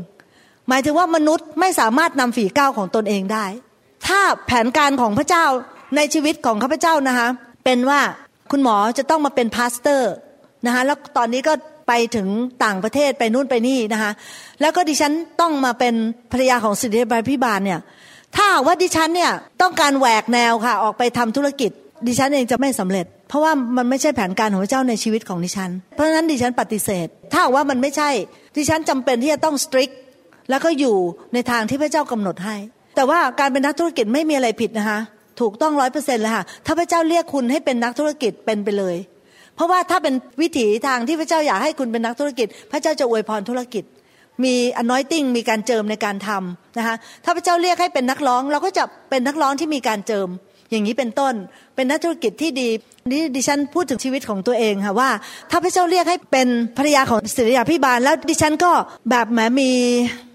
[0.67, 3.45] หมายถึงว่ามนุษย์ไม่สามารถนำฝีก้าวของตนเองได้
[4.07, 5.45] ถ้าแผนการของพระเจ้า
[5.95, 7.27] ในชีวิตของข้าพเจ้านะคะ
[7.63, 7.99] เป็นว่า
[8.51, 10.11] คุณหมอจะต้องมาเป็น pastor
[10.65, 11.53] นะคะแล้วตอนนี้ก็
[11.87, 12.27] ไปถึง
[12.63, 14.11] ต่างประเทศไปนู่นไปนี่นะคะ
[14.61, 15.93] แล้วก็ดิฉันต้องมาเป็น
[16.31, 17.79] ภรรยาของสิริบาลพิบาลเนี่ย
[18.35, 19.31] ถ้าว่าดิฉันเนี่ย
[19.61, 21.71] ต้องการแหวกแนวค่ะ ออกไปทำธุรกิจ
[22.07, 28.09] ดิฉันเองจะไม่สำเร็จ เพราะว่ามันไม่ใช่แผนการของพระเจ้าในชีวิตของดิฉัน เพราะฉะนั้นดิฉันปฏิเสธ ถ้าว่ามันไม่ใช่
[28.57, 29.89] ดิฉันจำเป็นที่จะต้องสตริก
[30.49, 30.95] แล้วก็อยู่
[31.33, 32.55] ในทางที่พระเจ้ากำหนดให้
[32.95, 34.99] แต่ว่าการเป็นนักธุรกิจไม่มีอะไรผิดนะคะ
[35.39, 38.95] ถูกต้องร้อยเปอร์เซ็นต์เลยค่ะ ถ้าพระเจ้าเรียกคุณให้เป็นนักธุรกิจเป็นไปเลย
[39.55, 43.83] เพราะว่าถ้าเป็นวิถีทางที่พระเจ้าอยากให้คุณเป็นนักธุรกิจ พระเจ้าจะอวยพรธุรกิจ
[44.43, 50.27] มีอนอยติ้งมีการเจิมในการทำนะคะ ถ้าพระเจ้าเรียกให้เป็นนักร้อง เราก็จะเป็นนักร้องที่มีการเจิม
[50.71, 51.33] อย่างนี้เป็นต้น
[51.75, 52.69] เป็นนักธุรกิจที่ดี
[53.11, 55.09] นี่ดิฉันพูดถึงชีวิตของตัวเองค่ะว่า
[55.51, 56.47] ถ้าพระเจ้าเรียกให้เป็น
[56.77, 58.71] ภรรยาของศิริยาพิบาล แล้วดิฉันก็
[59.09, 59.71] แบบแหมมี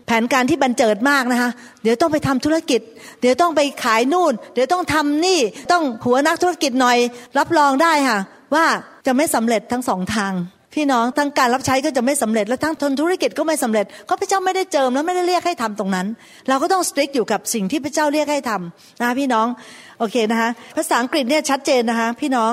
[0.07, 1.51] แผนการที่บันเจิดมากนะคะ
[1.83, 2.81] เดี๋ยวต้องไปทำธุรกิจ
[3.21, 5.41] เดี๋ยวต้องไปขายนู่น เดี๋ยวต้องทำนี่
[5.73, 6.99] ต้องหัวนักธุรกิจหน่อย
[7.39, 8.19] รับรองได้ค่ะ
[8.55, 8.67] ว่า
[9.07, 10.33] จะไม่สำเร็จทั้งสองทาง
[10.77, 16.07] พี่น้องทั้งการรับใช้ก็จะไม่สำเร็จ และทั้งทนธุรกิจก็ไม่สำเร็จก็พระเจ้าไม่ได้เจิมแล้วไม่ได้เรียกให้ทำตรงนั้น
[16.49, 19.47] เราก็ต้องสตริกอยู่กับสิ่งที่พระเจ้าเรียกให้ทำนะพี่น้อง
[19.99, 22.53] โอเคนะคะภาษาอังกฤษเนี่ยชัดเจนนะคะพี่น้อง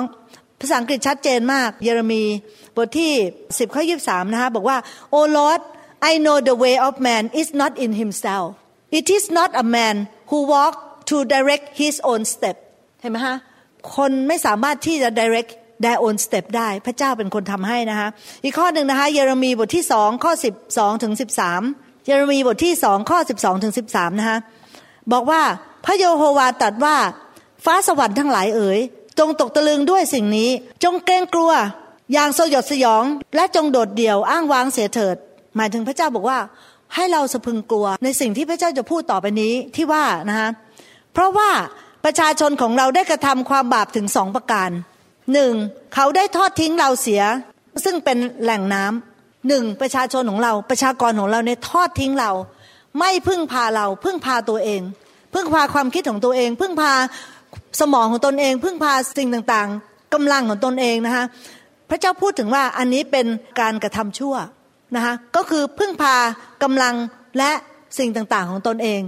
[0.60, 2.22] ภาษาอังกฤษชัดเจนมาก เยเรมี
[2.76, 3.12] บทที่
[3.42, 4.76] 10ข้อ23นะคะบอกว่า
[5.14, 5.60] O Lord
[6.10, 8.46] I know the way of man is not in himself
[8.98, 9.96] it is not a man
[10.30, 10.74] who walk
[11.10, 12.56] to direct his own step
[13.00, 13.36] เห็นไหมฮะ
[13.94, 18.08] คนไม่สามารถที่จะ direct their own step ได้พระเจ้าเป็นคนทำให้นะคะ
[18.44, 20.32] อีกข้อหนึ่งนะคะเยเรมีบทที่สองข้อ
[20.68, 21.12] 12ถึง
[21.60, 24.38] 13เยเรมีบทที่สองข้อ12ถึง13นะคะ
[25.12, 25.42] บอกว่า
[25.84, 26.96] พระโยโฮวาตรัสว่า
[27.64, 28.80] ฟ้าสวรรค์ทั้งหลายเอ๋ย
[29.18, 30.50] จงตกตะลึงด้วยสิ่งนี้
[30.84, 31.52] จงเกรงกลัว
[32.12, 33.04] อย่างสยดสยอง
[33.36, 35.16] และจงโดดเดี่ยวอ้างว้างเสียเถิด
[35.56, 36.38] หมายถึงพระเจ้าบอกว่า
[36.94, 40.48] ให้เราสะพึงกลัวในสิ่งที่พระเจ้าจะพูดต่อไปนี้ที่ว่านะคะ
[41.12, 41.50] เพราะว่า
[42.04, 44.70] ประชาชนของเราได้กระทำความบาปถึงสองประการ
[45.32, 45.52] หนึ่ง
[45.94, 47.22] เขาได้ทอดทิ้งเราเสีย
[47.84, 52.32] ซึ่งเป็นแหล่งน้ำหนึ่งประชาชนของเราประชากรของเราเนี่ยทอดทิ้งเรา
[52.98, 54.80] ไม่พึ่งพาเราพึ่งพาตัวเอง
[55.34, 56.92] พึ่งพาความคิดของตัวเอง พึ่งพา
[57.80, 61.24] สมองของตนเอง พึ่งพาสิ่งต่างๆกำลังของตนเองนะคะ
[61.90, 63.26] พระเจ้าพูดถึงว่าอันนี้เป็น
[63.60, 64.34] การกระทำชั่ว
[64.96, 66.14] นะคะก็คือพึ่งพา
[66.62, 66.94] กำลัง
[67.38, 67.50] และ
[67.98, 69.00] สิ่งต่างๆของตนเอง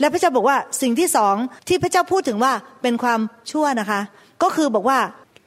[0.00, 1.34] และพระเจ้าบอกว่าสิ่งที่สอง
[1.68, 2.52] ที่พระเจ้าพูดถึงว่า
[2.82, 4.00] เป็นความชั่วนะคะ
[4.42, 4.98] ก็คือบอกว่า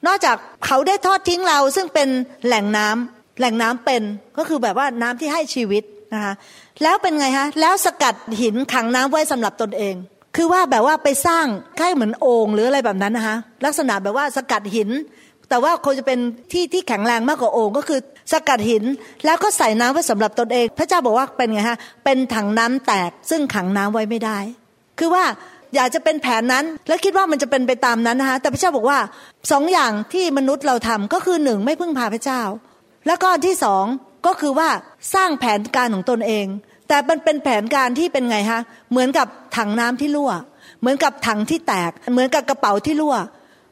[0.06, 0.36] นอกจาก
[0.66, 2.08] เขาได้ทอดทิ้งเราซึ่งเป็น
[2.46, 4.02] แหล่งน้ำแหล่งน้ำเป็น
[4.38, 5.82] ก็คือแบบว่าน้ำที่ให้ชีวิต
[6.14, 6.34] นะคะ
[6.82, 9.94] แล้วเป็นไงฮะแล้วสกัดหินขังน้ำไว้สำหรับตนเอง
[10.36, 11.46] คือว่าแบบว่าไปสร้าง
[11.78, 14.90] คล้ายเหมือนโอ่งหรืออะไรแบบนั้นนะคะลักษณะแบบว่าสกัดหิน
[15.48, 16.18] แต่ว่าคงจะเป็น
[16.52, 18.00] ที่ที่แข็งแรงมากกว่าโอ่งก็คือ
[18.32, 18.84] สกัดหิน
[19.24, 24.38] แล้วก็ใส่น้ำไว้สำหรับตนเอง พระเจ้าบอกว่าเป็นไงฮะเป็นถังน้ำแตกซึ่งขังน้ำไว้ไม่ได้
[24.98, 25.24] คือว่า
[25.74, 28.98] อยากจะเป็นแผนนั้น แล้วคิดว่ามันจะเป็นไปตามนั้นนะคะแต่พระเจ้าบอกว่า
[29.52, 32.42] สองอย่างที่มนุษย์เราทำก็คือหนึ่งไม่พึ่งพาพระเจ้า
[33.06, 33.84] แล้วก็ที่สอง
[34.26, 34.68] ก็คือว่า
[35.14, 36.46] สร้างแผนการของตนเอง
[36.88, 40.32] แต่มันเป็นแผนการที่เป็นไงฮะเหมือนกับถังน้ำที่รั่ว
[40.80, 43.16] เหมือนกับถังที่แตก เหมือนกับกระเป๋าที่รั่ว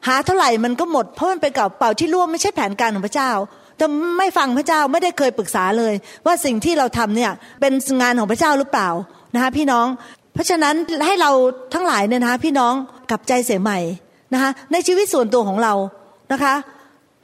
[0.07, 3.31] หาเท่าไหร่มันก็หมดเพราะมันเป็นกระเป๋าที่รั่วไม่ใช่แผนการของพระเจ้า
[3.77, 3.85] แต่
[4.17, 5.93] ไม่ฟังพระเจ้าไม่ได้เคยปรึกษาเลย
[6.25, 7.31] ว่าสิ่งที่เราทำเนี่ย
[7.61, 8.89] เป็นงานของพระเจ้าหรือเปล่า
[9.35, 9.87] นะคะพี่น้อง
[10.33, 11.31] เพราะฉะนั้นให้เรา
[11.73, 12.73] ทั้งหลายเนี่ยนะคะพี่น้อง
[13.09, 13.79] กลับใจเสียใหม่
[14.33, 15.73] นะคะในชีวิตส่วนตัวของเรา
[16.31, 16.53] นะคะ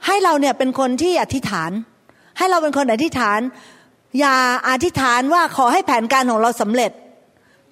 [0.06, 1.70] ให้เราเนี่ยเป็นคนที่อธิษฐาน
[2.38, 3.40] ให้เราเป็นคนอธิษฐาน
[4.20, 4.36] อย่า
[4.68, 6.90] อธิษฐานว่าขอให้แผนการของเราสำเร็จ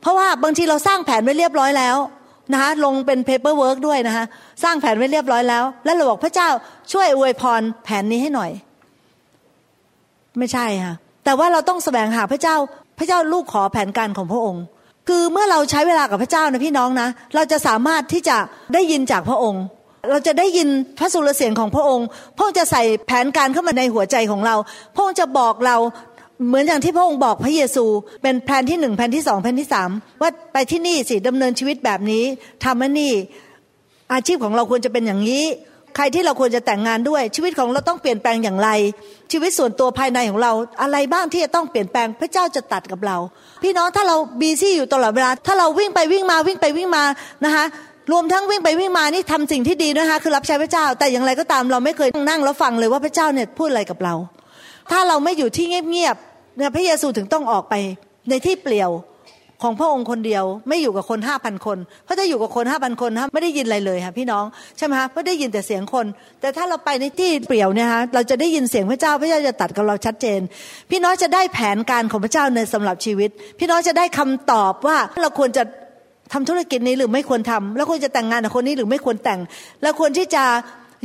[0.01, 1.97] เพราะว่าบางทีเราสร้างแผนไว้เรียบร้อยแล้ว
[2.53, 4.25] นะคะลงเป็น paperwork ด้วยนะคะ
[4.63, 6.49] สร้างแผนไว้เรียบร้อยแล้ว แล้วเราบอกพระเจ้า
[6.93, 8.51] ช่วยอวยพรแผนนี้ให้หน่อย
[10.39, 10.95] ไม่ใช่ค่ะ
[11.25, 12.57] แต่ว่าเราต้องแสวงหาพระเจ้า
[12.99, 14.65] พระเจ้าลูกขอแผนการของพระองค์
[15.09, 18.37] คือเมื่อเราใช้เวลากับพระเจ้านะพี่น้องนะ เราจะสามารถที่จะ
[18.75, 19.63] ได้ยินจากพระองค์
[20.11, 24.57] เราจะได้ยินพระสุรเสียงของพระองค์ พระองค์จะใส่แผนการเข้ามาในหัวใจของเรา
[24.95, 25.77] พระองค์จะบอกเรา
[26.47, 27.85] เหมือนอย่างที่พระองค์บอกพระเยซู
[28.23, 29.91] เป็นแผนที่หนึ่งแผนที่สองแผนที่สาม
[30.21, 32.25] ว่าไปที่นี่สิดำเนินชีวิตแบบนี้
[32.65, 33.13] ทำอันนี่
[34.13, 35.45] อาชีพของเราควรจะเป็นอย่างนี้
[35.97, 38.69] ใครที่เราควรจะแต่งงานด้วย ชีวิตของเราต้องเปลี่ยนแปลงอย่างไร
[39.33, 40.53] ชีวิตส่วนตัวภายในของเรา
[40.83, 43.17] อะไรบ้างที่จะต้องเปลี่ยนแปลงพระเจ้าจะตัดกับเรา
[43.63, 47.05] พี่น้องถ้าเราบีซี่อยู่ตลอดเวลา ถ้าเราวิ่งไปวิ่งมาวิ่งไปวิ่งมา
[47.45, 47.65] นะคะ
[48.13, 54.15] รวมทั้งวิ่งไปวิ่งมานี่ทำสิ่งที่ดีนะคะคือรับใช้พระเจ้า แต่อย่างไรก็ตามเราไม่เคยนั่งแล้วฟังเลยว่าพระเจ้าเนี่ยพูดอะไรกับเรา
[54.93, 57.75] ถ้าเราไม่อยู่ที่เงียบๆเนี่ยพระเยซูถึงต้องออกไป
[58.29, 58.91] ในที่เปลี่ยว
[59.65, 64.45] ของพระองค์คนเดียวไม่อยู่กับคนห้าพันคนเพราะถ้าอยู่กับคนห้าพันคนนะไม่ได้ยินอะไรเลยค่ะพี่น้อง
[64.79, 66.07] ใช่ไหมคะไม่ได้ยินแต่เสียงคน
[66.41, 70.41] แต่ถ้าเราไปในที่เปลี่ยวเนี่ยฮะเราจะได้ยินเสียงพระเจ้าพระเจ้าจะตัดกับเราชัดเจน
[70.91, 75.63] พี่น้องจะได้แผนการของพระเจ้าในสำหรับชีวิต พี่น้องจะได้คำตอบว่าเราควรจะ
[76.33, 79.41] ทำธุรกิจนี้หรือไม่ควรทำแล้วควรจะแต่งงานกับคนนี้หรือไม่ควรแต่ง
[79.83, 80.45] แล้วควรที่จะ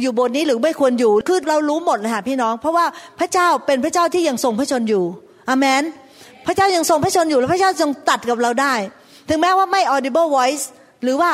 [0.02, 2.86] อยู่บนนี้หรือไม่ควรอยู่ คือเรารู้หมดเลยค่ะพี่น้อง เพราะว่า
[3.20, 5.04] พระเจ้าเป็นพระเจ้าที่ยังทรงพระชนอยู่
[5.50, 5.84] อเมน
[6.50, 8.74] พระเจ้ายังทรงพระชนอยู่และพระเจ้าทรงตัดกับเราได้
[9.30, 10.64] ถึงแม้ว่าไม่ audible voice
[11.04, 11.32] หรือว่า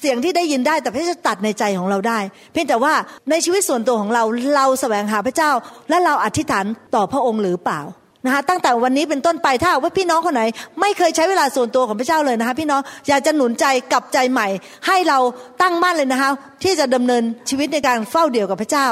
[0.00, 2.18] เสียงที่ได้ยินได้แต่พระเจ้าตัดในใจของเราได้
[2.52, 2.92] เพียงแต่ว่า
[3.30, 4.22] ในชีวิตส่วนตัวของเรา
[4.54, 5.50] เราแสวงหาพระเจ้า
[5.88, 7.80] และเราอธิษฐานต่อพระองค์หรือเปล่า
[8.26, 10.42] นะคะตั้งแต่วันนี้เป็นต้นไปถ้าว่าพี่น้องคนไหน
[10.80, 14.48] ไม่เคยใช้เวลาส่วนตัวของพระเจ้าเลยนะคะพี่น้องอยากจะหนุนใจกลับใจใหม่
[14.86, 15.18] ให้เรา
[15.62, 16.30] ตั้งมั่นเลยนะคะ
[16.62, 18.86] ที่จะดำเนินชีวิตในการเฝ้าเดี่ยวกับพระเจ้า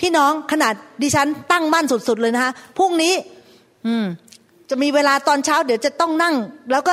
[0.00, 3.14] พี่น้องขนาดดิฉันตั้งมั่นสุดๆเลยนะคะพรุ่งนี้
[3.86, 4.06] อืม
[4.72, 6.34] จะมีเวลาตอนเช้าเดี๋ยวจะต้องนั่ง
[6.72, 6.92] แล้วก็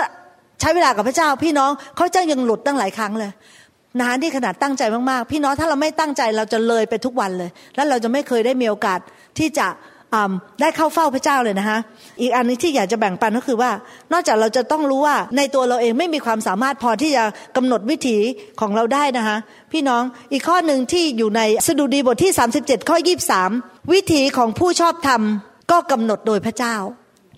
[0.61, 3.31] ใช้เวลากับพระเจ้า พี่น้องเขาจะยังหลุดตั้งหลายครั้งเลย
[3.99, 8.99] นะนี่ขนาดตั้งใจมากๆ พี่น้องถ้าเราไม่ตั้งใจเราจะเลยไปทุกวันเลย แล้วเราจะไม่เคยได้มีโอกาส
[9.37, 9.67] ที่จะ
[10.61, 11.77] ได้เข้าเฝ้าพระเจ้าเลยนะคะ
[12.21, 13.71] อีกอันนึงที่อยากจะแบ่งปันก็คือว่า
[14.13, 17.23] นอกจากเราจะต้องรู้ว่าในตัวเราเองไม่มีความสามารถพอที่จะ
[17.55, 18.17] กำหนดวิถี
[18.59, 19.37] ของเราได้นะคะ
[19.73, 22.97] พี่น้องอีกข้อหนึ่งที่อยู่ในสดุดีบทที่ 37 ข้อ
[23.45, 25.21] 23 วิถีของผู้ชอบธรรม
[25.71, 26.75] ก็กำหนดโดยพระเจ้า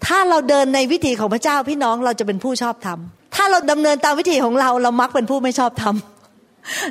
[0.06, 3.00] ถ้าเราเดินในวิถีของพระเจ้าพี่น้องเราจะเป็นผู้ชอบธรรม
[3.36, 5.96] ถ้าเราดำเนินตามวิถีของเราเรามักเป็นผู้ไม่ชอบธรรม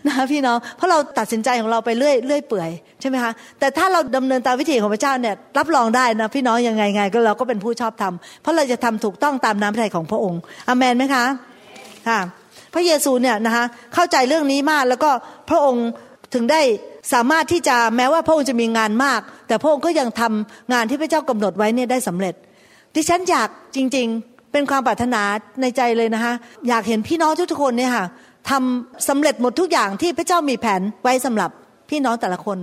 [0.07, 2.71] นะคะพี่น้องเพราะเราตัดสินใจของเราไปเรื่อยเรื่อยเปื่อย
[3.01, 11.25] ใช่ไหมคะแต่ถ้าเราดำเนินตามวิถีของพระเจ้าเนี่ยรับรองได้นะพี่น้องยังไงไงก็เราก็เป็นผู้ชอบทำเพราะเราจะทำถูกต้องตามน้ำพระทัยของพระองค์อเมนไหมคะ
[12.09, 12.21] ค่ะ
[12.75, 15.11] พระเยซูเนี่ยนะคะเข้าใจเรื่องนี้มากแล้วก็
[15.51, 15.87] พระองค์
[16.35, 16.61] ถึงได้
[17.13, 22.35] สามารถที่จะแม้ว่าพระองค์จะมีงานมาก แต่พระองค์ก็ยังทำงานที่พระเจ้ากำหนดไว้เนี่ยได้สำเร็จ
[22.95, 25.23] ดิฉันอยากจริงๆ เป็นความปรารถนา
[25.61, 26.35] ในใจเลยนะคะ
[26.69, 28.07] อยากเห็นพี่น้องทุกๆคนเนี่ยค่ะ
[28.51, 31.51] ทำสำเร็จหมดทุกอย่างที่พระเจ้ามีแผนไว้สำหรับ
[31.91, 32.59] พี่น้องแต่ละคน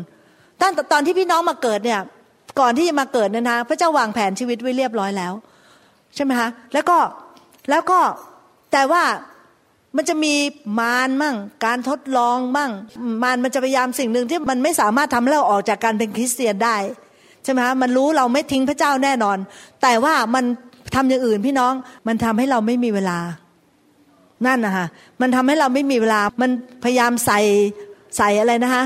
[0.61, 2.01] ตั้งแต่ตอนที่พี่น้องมาเกิดเนี่ย
[2.59, 5.33] ก่อนที่จะมาเกิดเนี่ยนะพระเจ้าวางแผนชีวิตไว้เรียบร้อยแล้ว
[6.15, 6.97] ใช่ไหมคะแล้วก็
[7.69, 7.99] แล้วก็
[8.71, 9.03] แต่ว่า
[9.95, 10.33] มันจะมี
[10.79, 11.35] มารมั่ง
[11.65, 12.71] การทดลองมั่ง
[13.23, 16.77] มารมันจะพยายามสิ่งหนึ่งที่มันไม่สามารถทำให้เราออกจากการเป็นคริสเตียนได้
[17.47, 19.37] ช่ไหมคะมันรู้เราไม่ทิ้งพระเจ้าแน่นอน
[19.81, 20.45] แต่ว่ามัน
[20.95, 21.73] ทำอย่างอื่นพี่น้อง
[22.07, 23.19] มันทำให้เราไม่มีเวลา
[24.45, 24.85] นั่นนะคะ
[25.21, 26.49] มันทำให้เราไม่มีเวลา มัน
[26.83, 27.39] พยายามใส่
[28.17, 28.83] ใส่อะไรนะคะ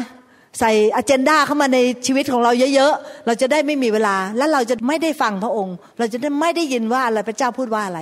[0.59, 7.99] ใส่อเจนดาเข้ามาในชีวิตของเราเยอะๆ เราจะได้ไม่มีเวลา และเราจะไม่ได้ฟังพระองค์ เราจะได้ไม่ได้ยินว่าอะไรพระเจ้าพูดว่าอะไร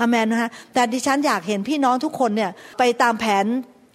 [0.00, 3.44] อเมนนะคะแต่ดิฉันอยากเห็นพี่น้องทุกคนเนี่ยไปตามแผน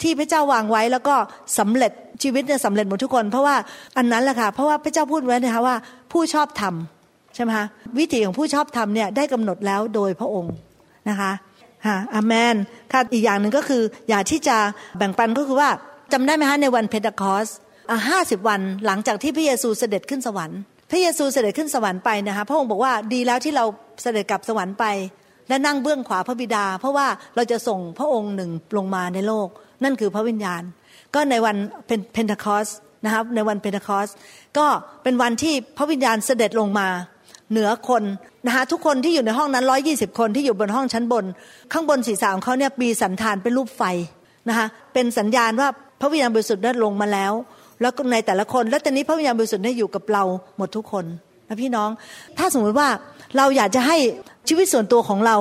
[0.01, 1.15] ที่พระเจ้าวางไว้แล้วก็
[1.60, 1.91] สำเร็จ
[2.23, 3.55] ชีวิตเนี่ยสำเร็จหมดทุกคน เพราะว่า
[3.97, 5.75] อันนั้นแหละค่ะเพราะว่าพระเจ้าพูดไว้นะคะว่า
[6.12, 7.67] ผู้ชอบทำใช่ไหมคะ
[7.99, 10.53] วิถีของผู้ชอบทำเนี่ยได้กำหนดแล้วโดยพระองค์
[11.10, 11.31] นะคะ
[11.88, 12.55] ฮะอเมน
[12.91, 14.58] ค่ะอีกอย่างหนึ่งก็คือ อยากที่จะ
[14.97, 15.69] แบ่งปันก็คือว่า
[16.13, 17.47] จำได้ไหมฮะในวันเพนทคอส
[18.10, 20.60] ห้าสิบวันหลังจากที่พระเยซูเสด็จขึ้นสวรรค์
[20.91, 23.65] พระเยซูเสด็จขึ้นสวรรค์ไปนะคะพระองค์บอกว่าดีแล้วที่เรา
[24.01, 24.86] เสด็จกลับสวรรค์ไป
[25.49, 29.47] และนั่งเบื้องขวาพระบิดา เพราะว่าเราจะส่งพระองค์หนึ่งลงมาในโลก
[29.86, 30.62] นั่นคือพระวิญญาณ
[31.15, 31.56] ก็ในวัน
[32.13, 32.67] เพนเทคอสต์
[33.06, 34.10] นะครับในวันเพนเทคอสต์
[34.58, 34.65] ก็
[35.04, 36.88] เป็นวันที่พระวิญญาณเสด็จลงมา
[37.52, 38.04] เหนือคน
[38.45, 41.26] นะคะทุกคนที่อยู่ในห้องนั้นร้อยยี่สิบคนที่อยู่บนห้องชั้นบน
[41.74, 43.84] ข้างบนศีรษะของเขาเนี่ยมีสัณฐานเป็นรูปไฟ
[44.50, 45.69] นะคะเป็นสัญญาณว่า
[46.02, 47.34] พระวิญญาณบริสุทธิ์ได้ลงมาแล้ว
[47.82, 50.24] แล้วในแต่ละคน แล้วตอนนี้พระวิญญาณบริสุทธิ์ได้อยู่กับเรา
[50.58, 51.06] หมดทุกคน
[51.48, 51.89] นะพี่น้อง
[52.38, 52.88] ถ้าสมมติว่า
[53.38, 53.98] เราอยากจะให้
[54.48, 55.38] ชีวิตส่วนตัวของเรา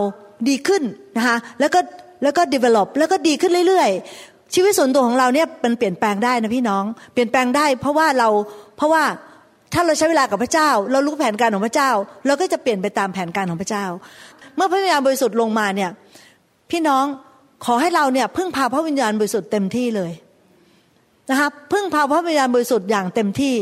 [0.49, 0.83] ดีขึ้น
[1.17, 1.81] นะคะแล้วก็
[2.23, 3.91] แล้วก็ develop แล้วก็ดีขึ้นเรื่อย
[4.55, 8.29] ชีวิตส่วนตัวของเราเนี่ยมันเปลี่ยนแปลงได้นะพี่น้อง เปลี่ยนแปลงได้ เพราะว่าเรา
[8.77, 9.03] เพราะว่า
[9.75, 11.91] ถ้าเราใช้เวลากับพระเจ้า เรารู้แผนการของพระเจ้า
[12.27, 13.85] เราก็จะเปลี่ยนไปตามแผนการของพระเจ้า
[14.57, 15.91] เมื่อพระวิญญาณบริสุทธิ์ลงมาเนี่ย
[16.71, 17.05] พี่น้อง
[17.65, 20.13] ขอให้เราเนี่ยพึ่งพาพระวิญญาณบริสุทธิ์เต็มที่เลย
[21.31, 23.55] นะคะพึ่งพาพระวิญญาณบริสุทธิ์อย่างเต็มที่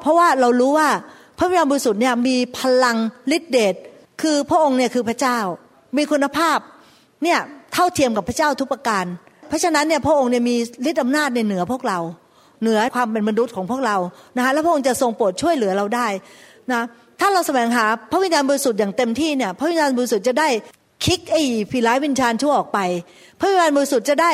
[0.00, 0.88] เพราะว่าเรารู้ว่า
[1.38, 2.96] พระวิญญาณบริสุทธิ์เนี่ยมีพลัง
[3.36, 3.74] ฤทธิเดช
[4.22, 5.38] คือพระองค์เนี่ยคือพระเจ้า
[5.96, 6.58] มีคุณภาพ
[7.24, 7.38] เนี่ย
[7.72, 9.04] เท่าเทียมกับพระเจ้าทุกประการ
[9.48, 10.56] เพราะฉะนั้นเนี่ยพระองค์เนี่ยมี
[10.90, 11.98] ฤทธิ์อำนาจในเหนือพวกเรา
[12.62, 13.96] เหนือความเป็นมนุษย์ของพวกเรา
[14.36, 16.06] นะคะแล้วพระองค์จะทรงโปรดช่วยเหลือเราได้
[16.72, 16.82] นะ
[17.20, 20.48] ถ้าเราแสวงหาพระวิญญาณบริสุทธิ์อย่างเต็มที่เนี่ยพระวิญญาณบริสุทธิ์จะได้
[21.04, 22.78] คิกไอ้ผีร้ายวิญญาณชั่วออกไป
[23.40, 24.32] พระวิญญาณบริสุทธิ์จะได้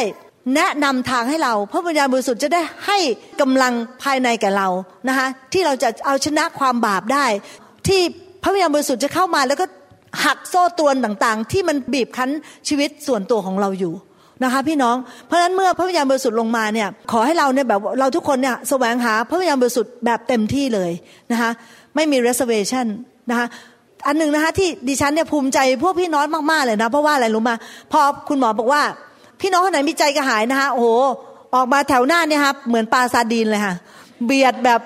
[0.55, 2.99] แนะนำทางให้เรา พระวิญญาณบริสุทธิ์จะได้ให้
[3.41, 3.73] กำลัง
[4.03, 4.69] ภายในแก่เรา
[5.09, 7.27] นะคะที่เราจะเอาชนะความบาปได้
[7.89, 8.01] ที่
[8.43, 9.67] พระวิญญาณบริสุทธิ์จะเข้ามาแล้วก็
[10.25, 12.31] หักโซ่ตรวนต่างๆ ที่มันบีบคั้น
[12.69, 13.95] ชีวิตส่วนตัวของเราอยู่
[14.45, 20.91] นะคะพี่น้องเพราะฉะนั้นเมื่อพระวิญญาณบริสุทธิ์ลงมาเนี่ยขอให้เราเนี่ยแบบเราทุกคนเนี่ยแสวงหาพระวิญญาณบริสุทธิ์แบบเต็มที่เลย
[21.33, 21.51] นะคะ
[21.95, 22.87] ไม่มี reservation
[23.31, 23.47] นะคะ
[24.07, 27.55] อันหนึ่งนะคะที่ดิฉันเนี่ยภูมิใจพวกพี่น้องมากๆเลยนะเพราะว่าอะไรรู้มา
[27.93, 28.83] พอคุณหมอบอกว่า
[29.41, 30.89] พี่น้องคนไหนมีใจกระหายนะคะโอ้โห
[31.55, 33.75] ออกมาแถวหน้าเนี่ยครับเหมือนปลาซาดีนเลยค่ะ
[34.27, 34.81] เบียดแบบ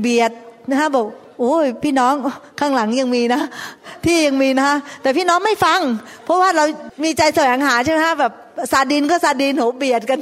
[0.00, 0.30] เบียด
[0.70, 1.06] นะคะบอก
[1.40, 2.14] โอ้ยพี่น้อง
[2.60, 3.40] ข้างหลังยังมีนะ
[4.04, 5.80] ที่ยังมีนะคะแต่พี่น้องไม่ฟัง
[6.24, 6.64] เพราะว่าเรา
[7.04, 8.32] มีใจแสวงหาใช่ไหมคะแบบ
[8.72, 10.18] ซาดินก็ซาดินโหเบียดกัน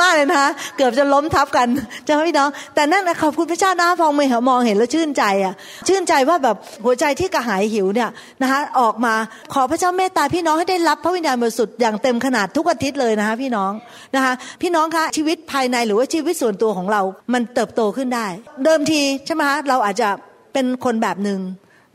[0.00, 1.68] มากๆเลยนะคะเกือบจะล้มทับกัน
[2.04, 5.54] ใช่ไหมพี่น้อง แต่นั่นขอบคุณพระเจ้านะพองไม่เหมองเห็นแล้วชื่นใจอะ
[5.88, 8.10] ชื่นใจว่าแบบหัวใจที่กระหายหิวเนี่ย
[8.42, 9.14] นะคะออกมา
[9.54, 13.72] ขอพระเจ้าเมตตาพี่น้องให้ได้รับพระวิญญาณบริสุทธิ์อย่างเต็มขนาดทุกอาทิตย์เลยนะคะพี่น้อง
[14.14, 17.02] นะคะ พี่น้องคะชีวิตภายในหรือว่าชีวิตส่วนตัวของเรา
[17.32, 18.26] มันเติบโตขึ้นได้
[18.64, 20.08] เดิมทีใช่ไหมคะเราอาจจะ
[20.52, 21.40] เป็นคนแบบหนึ่ง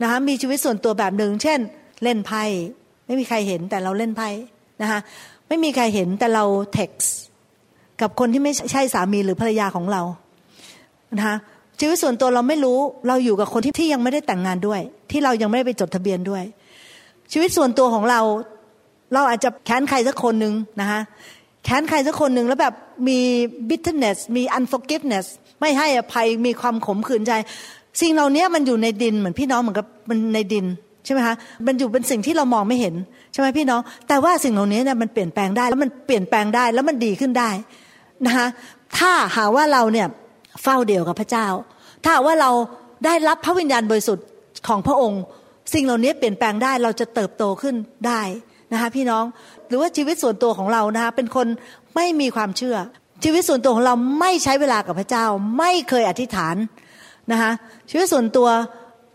[0.02, 1.58] นะคะมีชีวิตส่วนตัวแบบหนึ่งเช่น
[2.02, 2.44] เล่นไพ่
[3.06, 4.28] ไม่มีใครเห็นแต่เราเล่นไพ่
[4.82, 5.00] นะคะ
[5.52, 7.14] ไม่มีใครเห็นแต่เราเท็กซ์
[8.00, 10.02] กับคนที่ไม่ใช่สามีหรือภรรยาของเรา
[11.16, 11.36] นะคะ
[11.80, 16.44] ชีวิตส่วนตัวเราไม่รู้เราอยู่กับคนที่ที่ยังไม่ได้แต่งงานด้วย ที่เรายังไม่ได้ไปจดทะเบียนด้วย
[17.32, 18.20] ชีวิตส่วนตัวของเรา
[19.14, 21.00] เราอาจจะแค้นใครสักคนหนึ่งนะคะ
[21.64, 22.74] แค้นใครสักคนหนึ่งแล้วแบบ
[23.08, 23.18] มี
[23.68, 25.26] bitterness มี unforgiveness
[25.60, 27.32] ไม่ให้อภัยมีความขมขื่นใจ
[28.00, 30.66] สิ่งเหล่านี้มันอยู่ในดินเหมือนพี่น้องเหมือนกับมันในดิน
[31.04, 31.34] ใช่ไหมคะ
[31.66, 32.94] มันอยู่เป็นสิ่งที่เรามองไม่เห็น
[33.32, 37.50] ใช่ไหมพี่น้อง แต่ว่าสิ่งเหล่านี้เนี่ยมันเปลี่ยนแปลงได้แล้วมันเปลี่ยนแปลงได้แล้วมันดีขึ้นได้
[38.26, 38.46] นะคะ
[38.98, 40.06] ถ้าหาว่าเราเนี่ย
[40.62, 41.46] เฝ้าเดียวกับพระเจ้า
[42.02, 42.50] ถ้าว่าเรา
[43.04, 44.26] ได้รับพระวิญญาณบริสุทธิ์
[44.68, 45.22] ของพระองค์
[45.74, 47.74] สิ่งเหล่านี้เปลี่ยนแปลงได้เราจะเติบโตขึ้น
[48.06, 48.22] ได้
[48.72, 49.24] นะคะพี่น้อง
[49.68, 51.46] หรือว่าชีวิตส่วนตัวของเรานะคะเป็นคน
[51.94, 52.76] ไม่มีความเชื่อ
[53.24, 55.24] ชีวิตส่วนตัวของเราไม่ใช้เวลากับพระเจ้า
[55.58, 56.56] ไม่เคยอธิษฐาน
[57.32, 57.50] นะคะ
[57.90, 58.48] ชีวิตส่วนตัว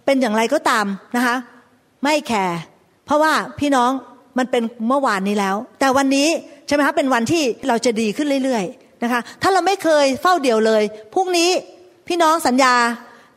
[0.06, 1.36] เป็นอย่างไรก็ตามนะคะ
[2.04, 2.60] ไม่แคร์
[3.08, 3.92] เพราะว่าพี่น้อง
[4.38, 6.28] มันเป็นเมื่อวานนี้แล้ว แต่วันนี้
[6.68, 11.50] ใช่ไหมคะเป็นวันที่เราจะดีขึ้นเรื่อยๆนะคะ ถ้าเราไม่เคยเฝ้าเดี่ยวเลยพรุ่งนี้
[12.08, 12.74] พี่น้องสัญญา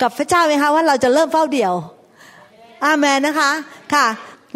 [0.03, 1.73] กับพระเจ้าไหมคะว่าเราจะเริ่มเฝ้าเดี่ยว
[2.85, 3.51] อาเมนนะคะ
[3.95, 4.07] ค่ะ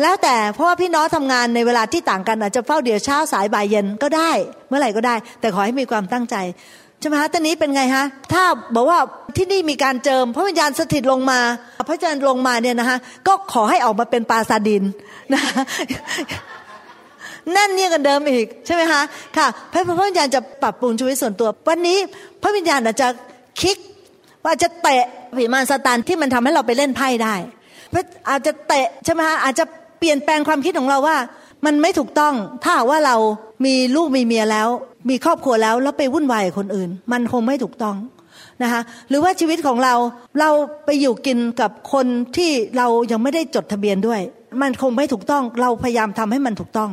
[0.02, 4.30] แล้วแต่เพราะว่าพี่น้องทำงานในเวลาที่ต่างกันอาจจะเฝ้าเดี่ยวเช้าสายบ่ายเย็นก็ได้
[4.68, 6.36] เมื่อไหร่ก็ได้ แต่ขอให้มีความตั้งใจ
[7.04, 8.42] ช่ไหมคะตอนนี้เป็นไงฮะ ถ้า
[8.74, 8.98] บอกว่า
[9.36, 11.40] ที่นี่มีการเจิม พระวิญญาณสถิตลงมา
[11.86, 14.82] พระวิญญาณลงมาเนี่ยนะคะก็ขอให้ออกมาเป็นปลาซาดิน
[15.32, 15.42] นะ
[17.56, 19.02] นั่นเนี่ยกันเดิมอีกใช่ไหมคะ
[19.36, 21.98] ค่ะพระพระวิญญาณจะปรับปรุงชีวิตส่วนตัว วันนี้
[22.42, 23.08] พระวิญญาณอาจจะ
[23.60, 23.76] คิก
[24.44, 25.04] ว่าจะเตะ
[25.36, 27.34] ผีมารซาตานที่มันทำให้เราไปเล่นไพ่ได้
[28.30, 29.64] อาจจะเตะใช่ไหมคะอาจจะ
[29.98, 31.16] เปลี่ยนแปลงความคิดของเราว่า
[31.64, 33.16] มันไม่ถูกต้องถ้าว่าเรา
[33.64, 34.68] มีลูกมีเมียแล้ว
[35.08, 37.96] มีครอบครัวแล้วแล้วไปวุ่นวายกับคนอื่น มันคงไม่ถูกต้อง
[38.62, 39.94] นะคะหรือว่าชีวิตของเรา
[40.40, 40.50] เรา
[40.84, 44.20] ไปอยู่กินกับคนที่เรายังไม่ได้จดทะเบียนด้วย
[44.62, 46.90] มันคงไม่ถูกต้องเราพยายามทำให้มันถูกต้อง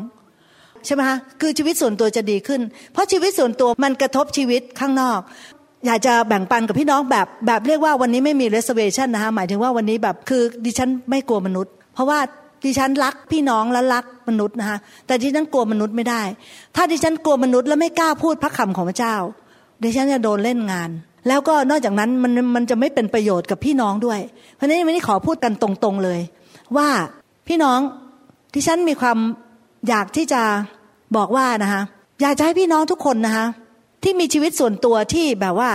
[0.86, 2.62] ใช่ไหมคะคือชีวิตส่วนตัวจะดีขึ้น
[2.94, 5.20] เพราะชีวิตส่วนตัวมันกระทบชีวิตข้างนอก
[5.86, 12.20] อยากจะแบ่งปันกับพี่น้องแบบแบบเรียกว่าวันนี้ไม่มี reservation นะคะหมายถึงว่าวันนี้แบบคือดิฉันไม่กลัวมนุษย์ เพราะว่า
[12.64, 16.22] ดิฉันรักพี่น้องและรักมนุษย์นะคะแต่ดิฉันกลัวมนุษย์ไม่ได้
[16.76, 19.16] ถ้าดิฉันกลัวมนุษย์แล้วไม่กล้าพูดพระคำของพระเจ้า
[19.84, 20.90] ดิฉันจะโดนเล่นงาน
[21.28, 24.20] แล้วก็นอกจากนั้นมันมันจะไม่เป็นประโยชน์กับพี่น้องด้วย
[24.56, 26.20] เพราะนั้นวันนี้ขอพูดกันตรงๆเลย
[26.78, 26.90] ว่า
[27.48, 27.80] พี่น้อง
[28.54, 29.18] ที่ฉันมีความ
[29.88, 30.42] อยากที่จะ
[31.18, 31.82] บอกว่านะคะ
[32.22, 33.46] อยากจะให้พี่น้องทุกคนนะคะ
[34.04, 35.70] ที่มีชีวิตส่วนตัวที่แบบว่า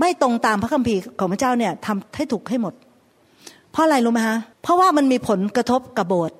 [0.00, 2.74] ไม่ตรงตามพระคัมภีร์ของพระเจ้าเนี่ยทำให้ถูกให้หมด
[3.78, 6.36] ราะอะไรรู้ไหมฮะเพราะว่ามันมีผลกระทบกับโบสถ์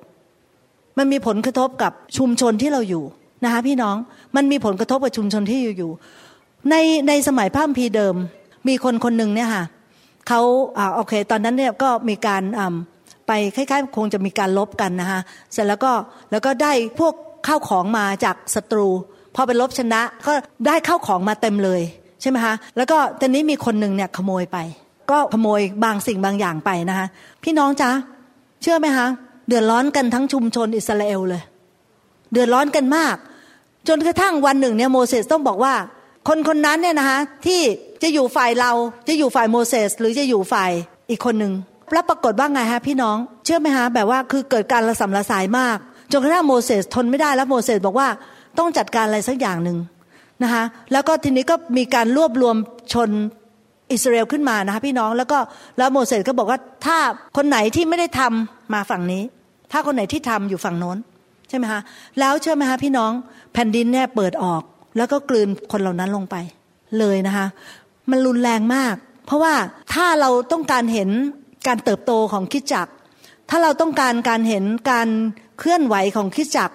[0.97, 3.03] มันมีผลกระทบกับชุมชนที่เราอยู่
[3.43, 3.95] นะคะพี่น้อง
[4.35, 5.91] มันมีผลกระทบกับชุมชนที่อยู่อยู่
[6.69, 6.75] ใน
[7.07, 8.15] ในสมัยพระมภีเดิม
[8.67, 9.63] มีคนคนหนึ่งเนี่ยค่ะ
[10.27, 10.41] เขา
[10.77, 12.75] อ่าโอเค ตอนนั้นเนี่ยก็มีการอ่า
[13.27, 15.19] ไปคล้ายๆคงจะมีการลบกันนะคะ
[15.53, 15.91] เสร็จแล้วก็
[16.31, 17.13] แล้วก็ได้พวก
[17.47, 18.87] ข้าวของมาจากศัตรู
[19.35, 20.33] พอไปลบชนะก็
[20.67, 21.81] ได้ข้าวของมาเต็มเลย
[22.21, 24.57] ใช่ไหมคะแล้วก็ตอนนี้มีคนหนึ่งเนี่ยขโมยไป
[25.11, 27.07] ก็ขโมยบางสิ่งบางอย่างไปนะคะ
[27.43, 27.91] พี่น้องจ๊ะ
[28.61, 29.07] เชื่อไหมคะ
[29.47, 31.43] เดือดร้อนกันทั้งชุมชนอิสราเอลเลย
[32.31, 33.15] เดือดร้อนกันมาก
[33.87, 35.73] จนกระทั่งวันหนึ่งเนี่ยโมเสสต้องบอกว่า
[36.27, 37.61] คนคนนั้นเนี่ยนะคะที่
[38.03, 38.71] จะอยู่ฝ่ายเรา
[39.07, 40.71] จะอยู่ฝ่ายโมเสสหรือจะอยู่ฝ่าย
[41.09, 41.53] อีกคนหนึ่ง
[41.93, 45.77] แล้วปรากฏว่าไงฮะพี่น้อง เชื่อไหมฮะแบบว่าคือเกิดการระสำระสายมาก
[46.11, 48.07] จนกระทั่งโมเสสทนไม่ได้แล้วโมเสสบอกว่า
[48.57, 49.77] ต้องจัดการอะไรสักอย่างหนึ่ง
[50.43, 52.55] นะคะแล้วก็ทีนี้ก็มีการรวบรวม
[52.93, 53.09] ชน
[53.91, 55.39] อิสราเอลขึ้นมานะคะพี่น้องแล้วก็
[55.77, 56.97] แล้วโมเสสก็บอกว่าถ้า
[57.37, 59.23] คนไหนที่ไม่ได้ทำมาฝั่งนี้
[59.71, 60.97] ถ้าคนไหนที่ทำอยู่ฝั่งโน้น
[61.49, 61.81] ใช่ไหมคะ
[62.19, 63.11] แล้วเชื่อไหมคะพี่น้อง
[63.53, 64.61] แผ่นดินเนี่ยเปิดออก
[64.97, 66.35] แล้วก็กลืนคนเหล่านั้นลงไป
[66.99, 67.45] เลยนะคะ
[68.09, 69.53] มันรุนแรงมาก เพราะว่า
[69.93, 71.09] ถ้าเราต้องการเห็น
[71.67, 72.87] การเติบโตของคิดจัก
[73.49, 75.09] ถ้าเราต้องการการเห็นการ
[75.59, 76.71] เคลื่อนไหวของคิดจัก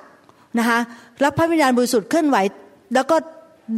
[0.58, 0.78] นะคะ
[1.24, 2.36] รับพระวิญญาณบริสุทธิ์เคลื่อนไหว
[2.94, 3.16] แล้วก็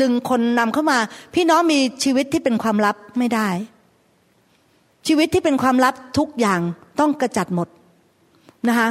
[0.00, 0.98] ดึงคนนำเข้ามา
[1.34, 3.48] พี่น้องมีชีวิตที่เป็นความลับไม่ได้
[5.06, 6.60] ชีวิตที่เป็นความลับทุกอย่าง
[7.00, 7.68] ต้องกระจัดหมด
[8.68, 8.88] นะคะ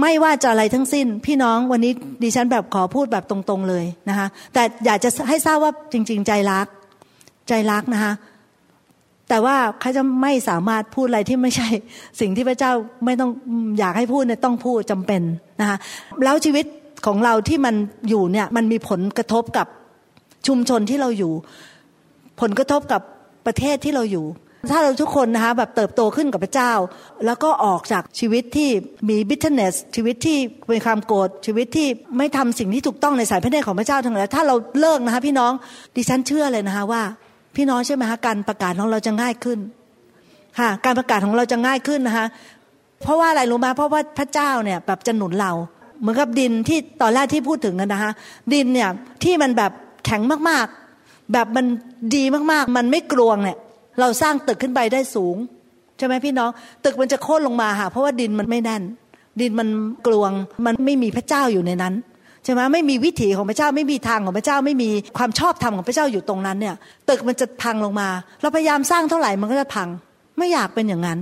[0.00, 6.66] ไม่ว่าจะอะไรทั้งสิ้น พี่น้องวันนี้ดิฉันแบบขอพูดแบบตรงๆเลยนะคะแต่อยากจะให้ทราบว่าจริง ๆ ใจรัก
[7.48, 8.12] ใจรักนะคะ
[9.28, 11.68] แต่ว่าเขาจะไม่สามารถพูดอะไรที่ไม่ใช่
[12.20, 12.72] สิ่งที่พระเจ้า
[13.04, 13.30] ไม่ต้อง
[13.78, 15.22] อยากให้พูดเนี่ยต้องพูดจำเป็น
[15.60, 15.76] นะคะ
[16.24, 16.66] แล้วชีวิต
[17.06, 17.74] ของเราที่มัน
[18.08, 19.66] อยู่เนี่ยมันมีผลกระทบกับ
[20.46, 21.32] ชุมชนที่เราอยู่
[22.40, 23.00] ผลกระทบกับ
[23.46, 24.26] ประเทศที่เราอยู่
[24.72, 26.72] ถ้าเราทุกคนนะคะแบบเติบโตขึ้นกับพระเจ้า
[27.26, 28.70] แล้วก็ออกจากชีวิตที่
[29.08, 35.52] มี bitterness ชีวิตที่เป็นความโกรธชีวิตที่ไม่ทำสิ่งที่ถูกต้องในสายพระเนตรของพระเจ้าทั้งหลายถ้าเราเลิกนะคะพี่น้อง
[35.96, 37.02] ดิฉันเชื่อเลยนะคะว่า
[37.56, 39.58] พี่น้องใช่ไหมคะการประกาศของเราจะง่ายขึ้น
[40.58, 42.26] ค่ะการประกาศของเราจะง่ายขึ้นนะคะ
[43.02, 45.52] เพราะว่าอะไรรู้ไหมเพราะว่าพระเจ้าเนี่ยแบบจะหนุนเรา
[46.00, 48.12] เหมือนกับดินที่ตอนแรกที่พูดถึงกันนะคะ
[48.52, 48.88] ดินเนี่ย
[49.24, 49.72] ที่มันแบบ
[50.04, 51.66] แข็งมากๆ แบบมัน
[52.14, 53.58] ดีมากๆ มันไม่กลวงเนี่ย
[54.00, 55.36] เราสร้างตึกขึ้นไปได้สูง
[55.98, 56.50] ใช่ไหมพี่น้อง
[56.84, 58.82] ตึกมันจะโค่นลงมาค่ะเพราะว่าดินมันไม่แน่น
[59.40, 59.68] ดินมัน
[60.06, 60.30] กลวง
[60.66, 61.94] มันไม่มีพระเจ้าอยู่ในนั้น
[62.44, 66.74] ใช่ไหมไม่มีวิถีของพระเจ้าไม่มีทางของพระเจ้าไม่มีความชอบธรรมของพระเจ้าอยู่ตรงนั้นเนี่ย
[67.08, 68.08] ตึกมันจะพังลงมา
[68.40, 69.88] เราพยายามสร้างเท่าไหร่มันก็จะพัง
[70.38, 71.18] ไม่อยากเป็นอย่างนั้น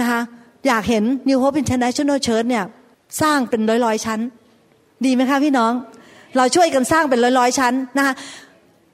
[0.00, 0.20] นะคะ
[0.66, 2.64] อยากเห็น New Hope International Church เนี่ย
[3.22, 4.20] สร้างเป็นร้อยๆชั้น
[5.04, 5.72] ดีไหมคะพี่น้อง
[6.36, 8.14] เราช่วยกันสร้างเป็นร้อยๆชั้นนะคะ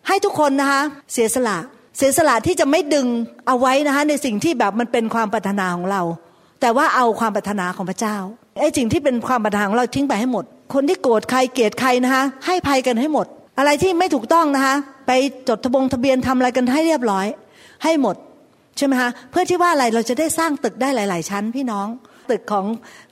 [0.09, 1.57] ให้ทุกคนนะคะเสียสละ
[1.97, 3.07] เสียสละที่จะไม่ดึง
[3.47, 6.03] เอาไว้นะคะในสิ่งที่แบบมันเป็นความปรารถนาของเรา
[6.61, 8.17] แต่ว่าเอาความปรารถนาของพระเจ้า
[8.61, 13.27] ไอ้สิ่งที่เป็นความปรารถนาของเราทิ้งไปให้หมด คนที่โกรธใครเกลียดใครนะคะให้ภัยกันให้หมด
[13.59, 14.75] อะไรที่ไม่ถูกต้องนะคะ
[15.07, 15.13] ไป
[15.49, 17.27] จดทะบงทะเบียนทำอะไรกันให้เรียบร้อย
[17.85, 18.17] ให้หมด
[18.77, 21.87] ใช่ไหมคะเพื่อที่ว่าอะไรเราจะได้สร้างตึกได้หลาย ๆ ชั้นพี่น้อง
[22.31, 22.67] ตึกของ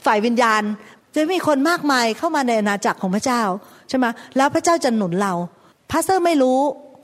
[0.05, 0.63] ฝ่ายวิญญาณ
[1.15, 3.43] จะมีคนมากมายเข้ามาในอาณาจักรของพระเจ้า
[3.89, 5.33] ใช่ไหมแล้วพระเจ้าจะหนุนเรา
[5.91, 6.59] pastor ไม่รู้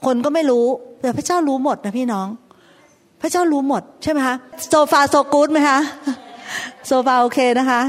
[0.05, 0.65] คนก็ไม่รู้
[1.01, 2.27] แต่พระเจ้ารู้หมดนะพี่น้อง
[3.21, 4.35] พระเจ้ารู้หมดใช่ไหมคะ
[4.69, 5.79] so far so good ไหมคะ
[6.87, 7.81] so far โอเคนะคะ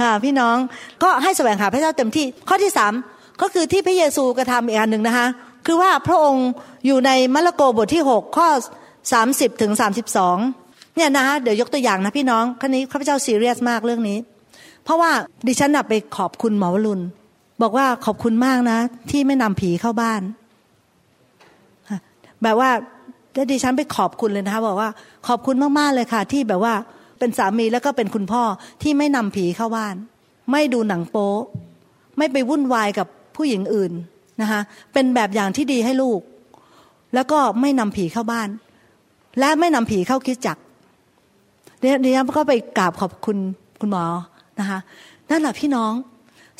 [0.00, 0.56] ค่ะพี่น้อง
[1.02, 2.92] ก็ให้แสวงหาพระเจ้าเต็มที่ ข้อที่สาม
[3.40, 5.26] ก็คือที่พระเยซูกระทำอีกอันหนึ่งนะคะ
[5.66, 6.48] คือว่าพระองค์
[6.86, 8.48] อยู่ในมัระโกบทที่หกข้อ
[9.12, 10.36] สามสิบถึงสามสิบสอง
[10.96, 14.18] เนี่ยนะคะเดี๋ยวยกตัวอย่างนะพี่น้องคันนี้ข้าพเจ้าซีเรียสมากเรื่องนี้
[14.84, 15.10] เพราะว่า
[15.46, 17.02] ดิฉันไปขอบคุณหมอวรุณ
[17.62, 18.78] บอกว่าขอบคุณมากนะ
[19.10, 20.22] ที่ไม่นำผีเข้าบ้าน
[22.42, 22.70] แบบว่า
[23.34, 24.90] แล้วดิฉันไปขอบคุณเลยนะคะบอกว่า
[25.28, 26.74] ขอบคุณมากๆเลยค่ะ ที่แบบว่า
[27.18, 28.42] เป็นสามีแล้วก็เป็นคุณพ่อ
[28.82, 29.94] ที่ไม่นำผีเข้าบ้าน
[30.52, 31.32] ไม่ดูหนังโป๊
[32.18, 33.92] ไม่ไปวุ่นวายกับผู้หญิงอื่น
[34.40, 34.60] นะคะ
[34.92, 36.20] เป็นแบบอย่างที่ดีให้ลูก
[37.14, 38.48] แล้วก็ไม่นำผีเข้าบ้าน
[39.38, 40.56] และไม่นำผีเข้าคิดจัก
[41.78, 43.38] เดิฉันก็ไปกราบขอบคุณ
[43.80, 44.04] คุณหมอ
[44.60, 44.78] นะคะ
[45.30, 45.92] นั่นแหละพี่น้อง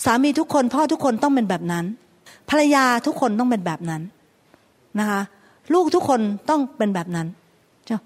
[0.04, 1.84] สามีทุกคนพ่อทุกคนต้องเป็นแบบนั้น
[2.50, 4.02] ภรรยาทุกคนต้องเป็นแบบนั้น
[4.98, 5.20] นะคะ
[5.74, 7.26] ลูกทุกคนต้องเป็นแบบนั้น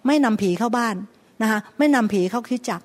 [0.06, 0.94] ไม่นำผีเข้าบ้าน
[1.42, 2.80] นะคะไม่นำผีเข้าคิดจัก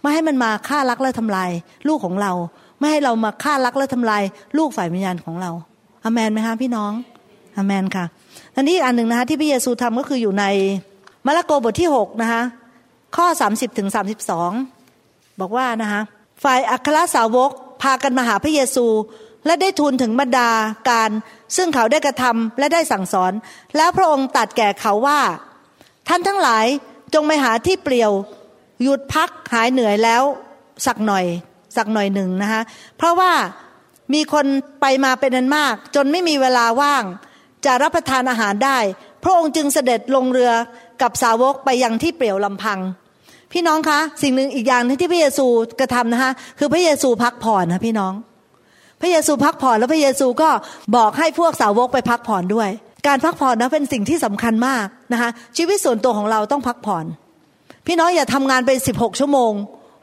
[0.00, 1.50] ไม่ให้มันมาฆ่ารักและทำลาย
[1.88, 2.32] ลูกของเรา
[2.78, 4.22] ไม่ให้เรามาฆ่ารักและทำลาย
[4.58, 5.50] ลูกฝ่ายวิญญาณของเรา
[6.04, 6.92] อเมนไหมคะพี่น้อง
[7.56, 8.04] อเมนค่ะ
[8.56, 10.44] อันนี้อันหนึ่งนะคะที่พระเยซูทำก็คืออยู่ใน
[11.26, 12.42] มาระโกบทที่หกนะคะ
[13.16, 14.50] ข้อสามสิบถึงสามสิบสอง
[15.40, 16.00] บอกว่านะคะ
[16.44, 17.50] ฝ่ายอัครสาวก
[17.82, 18.86] พากันมาหาพระเยซู
[19.46, 20.50] และได้ทูลถึงบรรดา
[20.90, 21.10] การ
[21.56, 23.32] ซึ่งเขาได้กระทำและได้สั่งสอน
[23.76, 25.20] แล้วพระองค์ตัดแก่เขาว่า
[26.08, 26.66] ท่านทั้งหลาย
[27.14, 28.12] จงไปหาที่เปลี่ยว
[28.82, 30.22] หยุดพักหายเหนื่อยแล้ว
[30.86, 31.24] สักหน่อย
[31.76, 32.62] สักหน่อยหนึ่งนะคะ
[32.96, 33.32] เพราะว่า
[34.14, 34.46] มีคน
[34.80, 37.04] ไปมาเป็นนันมาก จนไม่มีเวลาว่าง
[37.66, 38.78] จะรับประทานอาหารได้
[39.22, 40.52] พระองค์จึงเสด็จลงเรือ
[41.02, 42.78] กับสาวกไปยังที่เปลี่ยวลำพัง
[43.52, 45.46] พี่น้องคะ สิ่งหนึ่งอีกอย่างที่พระเยซู
[45.80, 48.12] กระทำนะคะคือพระเยซูพักผ่อนนะพี่น้อง
[49.00, 50.50] พระเยซูพักผ่อนแล้วพระเยซูก็
[50.96, 52.68] บอกให้พวกสาวกไปพักผ่อนด้วย
[53.06, 57.04] การพักผ่อนนะเป็นสิ่งที่สำคัญมากนะคะชีวิตส่วนตัวของเราต้องพักผ่อน
[57.86, 59.52] พี่น้องอย่าทำงานไปสิบหกชั่วโมง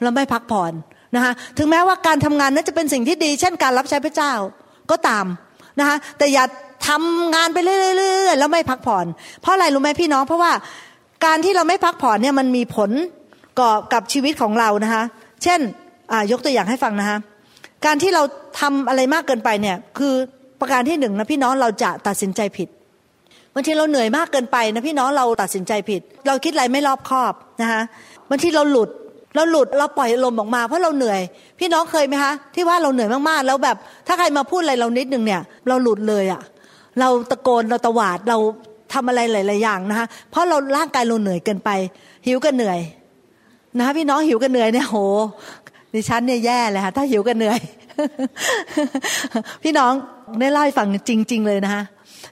[0.02, 0.72] แล้วไม่พักผ่อน
[1.16, 4.34] นะคะถึงแม้ว่าการทำงานนั้นจะเป็นสิ่งที่ดี เช่นการรับใช้พระเจ้า
[4.92, 5.26] ก็ตาม
[5.80, 6.46] นะคะแต่อย่า
[6.88, 9.06] ทำงานไปเรื่อยๆแล้วไม่พักผ่อน
[9.42, 10.52] เพราะอะไรรู้ไหมพี่น้องเพราะว่า
[11.26, 12.92] การที่เราไม่พักผ่อนเนี่ยมันมีผล
[13.60, 15.04] กับกับชีวิตของเรานะคะ
[15.44, 15.60] เช่น
[16.32, 17.18] ยกตัวอย่างให้ฟังนะคะ
[17.86, 18.24] การที่เรา
[18.60, 20.14] ทำอะไรมากเกินไปเนี่ยคือ
[20.60, 22.68] ประการที่หนึ่งนะพี่น้องเราจะตัดสินใจผิด
[23.54, 27.82] บางทีเราเหนื่อยมากเกินไปนะพี่น้องเราตัดสินใจผิด เราคิดอะไรไม่รอบคอบนะคะ
[28.30, 28.90] บางทีเราหลุด
[29.36, 31.22] เราหลุดเราปล่อยลมออกมาเพราะเราเหนื่อย
[31.60, 33.78] พี่น้องเคยไหมคะที่ว่าเราเหนื่อยมากๆ แล้วแบบ
[34.08, 36.42] ถ้าใครมาพูดอะไรเรานิดนึงเนี่ย เราหลุดเลยอะ่ะ
[37.00, 38.38] เราตะโกนเราตะหวาดเรา
[38.94, 41.70] ทำอะไรหลาย ๆ อย่างนะคะเพราะเราร่างกายเราเหนื่อยเกินไป
[42.26, 42.80] หิวก็เหนื่อย
[43.80, 44.96] นะพี่น้องหิวก็เหนื่อยเนี่ยโห
[45.94, 47.60] ดิฉันเนี่ยแย่เลยค่ะถ้าหิวก็เหนื่อย
[49.64, 49.92] พี่น้อง
[50.40, 51.84] ได้เล่าให้ฟังจริง ๆ เลยนะคะ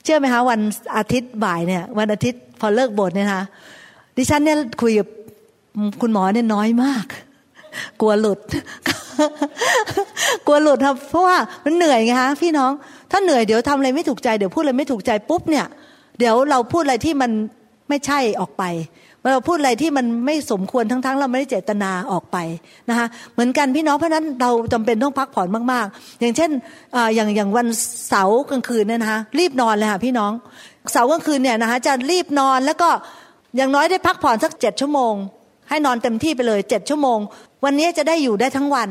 [0.04, 0.60] เชื่อไหมคะวัน
[0.98, 3.44] อาทิตย์บ่ายเนี่ย วันอาทิตย์พอเลิกบทเนี่ยนะคะ
[4.18, 5.08] ดิฉันเนี่ยคุยกับ
[6.02, 7.06] คุณหมอเนี่ยน้อยมาก
[8.02, 8.40] กลัวหลุด
[10.46, 12.72] กลัวหลุดครับ เพราะว่ามันเหนื่อยไงคะพี่น้อง
[13.12, 15.66] ถ้าเหนื่อยเดี๋ยวทำอะไรไม่ถูกใจเดี๋ยวพูดอะไรไม่ถูกใจปุ๊บเนี่ย
[16.20, 17.32] เดี๋ยวเราพูดอะไรที่มัน
[17.90, 18.64] ไม่ใช่ออกไป
[19.24, 22.38] เราพูดอะไรที่มันไม่สมควรทั้งๆ เราไม่ได้เจตนาออกไป
[22.90, 26.52] นะคะเหมือนกันพี่น้องเพราะนั้นเราจำเป็นต้องพักผ่อนมากๆ อย่างเช่น
[26.96, 27.68] ออย่างอย่างวัน
[28.10, 30.32] เสาร์กลางคืนเนี่ยนะคะรีบนอนเลยค่ะพี่น้อง
[30.92, 32.90] เสาร์กลางคืนเนี่ยนะคะจะรีบนอนแล้วก็
[33.56, 35.14] อย่างน้อยได้พักผ่อนสักเจ็ดชั่วโมง
[35.70, 37.20] ให้นอนเต็มที่ไปเลยเจ็ดชั่วโมง
[37.66, 38.90] วันนี้จะได้อยู่ได้ทั้งวัน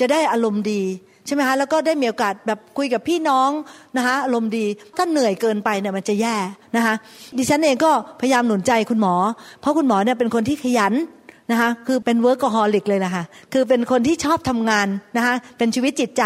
[0.00, 0.82] จะได้อารมณ์ดี
[1.26, 3.50] ใช่ไหมคะแล้วก็ได้มีโอกาสแบบคุยกับพี่น้อง
[3.96, 4.66] นะคะอารมณ์ดี
[4.96, 6.36] ถ้าเหนื่อยเกินไปเนี่ยมันจะแย่
[6.76, 6.94] นะคะ
[7.38, 7.90] ดิฉันเองก็
[8.20, 9.14] พยายามหนุนใจคุณหมอ
[9.60, 10.94] เพราะคุณหมอเนี่ยเป็นคนที่ขยัน
[11.52, 16.22] นะคะคือเป็น workaholic เลยนะคะคือเป็นคนที่ชอบทำงานนะคะเป็นชีวิตจิตใจ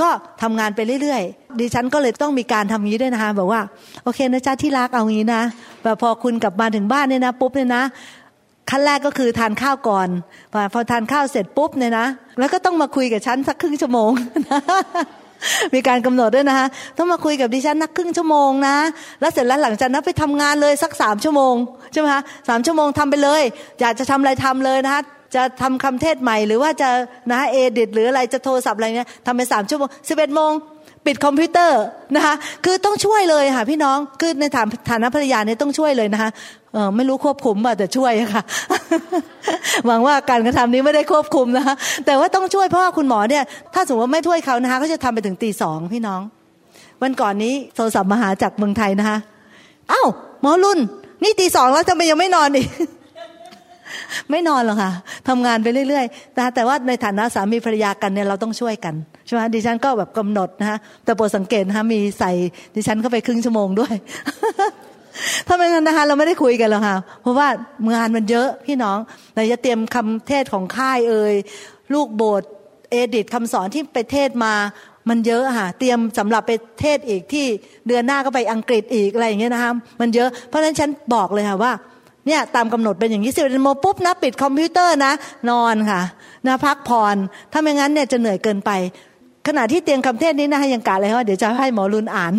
[0.00, 0.08] ก็
[0.42, 3.60] ทำงานไปเรื่อยๆ ดิฉันก็เลยต้องมีการทำอย่างนี้ด้วยนะคะบอกว่า
[4.04, 5.42] โอเคนะจ๊ะที่รักเอางี้นะ
[5.82, 7.82] แบบพอคุณกลับมาถึงบ้านเนี่ยนะปุ๊บเนี่ยนะ
[8.70, 10.08] ขั้นแรกก็คือทานข้าวก่อน
[10.72, 12.06] พอทานข้าวเสร็จปุ๊บเนี่ยนะ
[12.38, 14.10] แล้วก็ต้องมาคุยกับฉันสักครึ่งชั่วโมง
[15.74, 16.66] มีการกำหนดด้วยนะคะ
[16.98, 18.76] ต้องมาคุยกับดิฉันนักครึ่งชั่วโมงนะ
[19.20, 21.54] แล้วเสร็จแล้วหลังจากนั้นไปทำงานเลยสักสามชั่วโมง
[21.92, 23.42] ใช่ไหมคะสามชั่วโมงทำไปเลย
[23.80, 25.02] อยากจะทำอะไรทำเลยนะคะ
[25.34, 26.88] จะทำคำเทศใหม่หรือว่าจะ
[27.30, 30.52] นะเอดิตหรืออะไรจะโทรศัพท์อะไรเนี้ยทำไปสามชั่วโมงสิบเอ็ดโมง
[31.06, 31.80] ปิดคอมพิวเตอร์
[32.16, 32.34] นะคะ
[32.64, 36.30] คือต้องช่วยเลยค่ะพี่น้องคือในฐานฐานะภรรยาเนี่ยต้องช่วยเลยนะคะ
[36.74, 38.42] เออไม่รู้ควบคุมป่ะแต่ช่วยค่ะ
[39.86, 41.74] หวังว่าการกระทำนี้ไม่ได้ควบคุมนะคะ
[42.06, 43.44] แต่ว่าต้องช่วยเพราะว่าคุณหมอเนี่ย
[43.74, 46.20] ถ้าสมมติว่าไม่ช่วยเขานะคะเขาจะทำไปถึงตีสองพี่น้อง
[47.02, 49.18] วันก่อนนี้โทรศัพท์มาหาจากเมืองไทยนะคะ
[49.92, 50.08] อ้าว
[50.42, 50.78] หมอรุ่น
[51.22, 52.68] นี่ตีสองแล้วทำไมยังไม่นอนอีก
[54.30, 54.90] ไม่นอนหรอกค่ะ
[55.28, 58.94] ทำงานไปเรื่อยๆนะแต่ว่าในฐานะสามีภรรยากันเนี่ยเราต้องช่วยกัน
[59.26, 62.32] ใช่ไหมดิฉันก็แบบกำหนดนะฮะแต่โปรดสังเกตนะคะมีใส่
[62.74, 63.94] ดิฉันเข้าไปครึ่งชั่วโมงด้วย
[65.46, 67.48] ถ้าไม่งั้นนะคะเราไม่ได้คุยกันหรอกค่ะ เพราะว่า
[67.94, 68.98] งานมันเยอะพี่น้อง
[69.34, 71.34] เราจะเตรียมคำเทศของค่ายเอย
[71.94, 72.50] ลูกโบสถ์
[72.90, 74.54] edit คำสอนที่ไปเทศมา
[75.08, 77.46] มันเยอะค่ะ เตรียมสำหรับไปเทศอีกที่
[77.86, 81.72] เดือนหน้าก็ไปอังกฤษอีกอะไรอย่างเงี้ยนะคะมันเยอะเพราะฉะนั้นฉันบอกเลยค่ะว่า
[82.26, 85.12] เนี่ยตามกำหนดเป็นอย่างนี้สิบเอ็ดโมงปุ๊บนะปิดคอมพิวเตอร์นะ
[85.50, 86.02] นอนค่ะ
[86.46, 87.16] นะพักผ่อน
[87.52, 88.70] ถ้าไม่งั้นเนี่ยจะเหนื่อยเกินไป
[89.46, 92.32] ขณะที่เตรียมคำเทศนี้นะยังกาเลยว่าเดี๋ยวจะให้หมอรุนอ่าน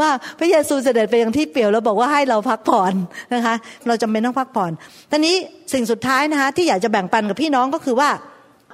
[0.00, 2.92] ว่าพระเยซูเสด็จไปยังที่เปี่ยวแล้วบอกว่าให้เราพักผ่อน
[3.34, 3.54] นะคะ
[3.86, 4.72] เราจำเป็นต้องพักผ่อน
[5.10, 5.34] ตอนนี้
[5.72, 8.10] สิ่งสุดท้ายนะคะที่อยากจะแบ่งปันกับพี่น้องก็คือว่า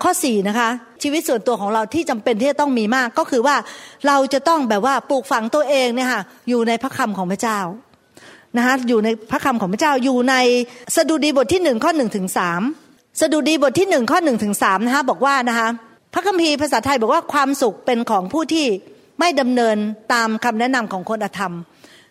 [0.03, 0.69] ข้อสี่นะคะ
[1.03, 3.57] ชีวิตส่วนตัวของเราที่จำเป็นที่จะต้องมีมากก็คือว่า
[4.07, 7.61] เราจะต้องแบบว่าปลูกฝังตัวเองเนี่ยค่ะอยู่ในพระคำของพระเจ้า
[8.57, 10.35] นะคะอยู่ในพระคำของพระเจ้าอยู่ใน
[10.97, 12.63] สดุดีบทที่หนึ่งข้อหนึ่งถึงสาม
[13.21, 15.69] สดุดีบทที่หนึ่งข้อหนึ่งถึงสามนะคะบอกว่านะคะ
[16.15, 18.67] พระคัมภีร์ภาษาไทยบอกว่าความสุขเป็นของผู้ที่
[19.19, 19.77] ไม่ดำเนิน
[20.13, 21.55] ตามคำแนะนำของคนอธรรม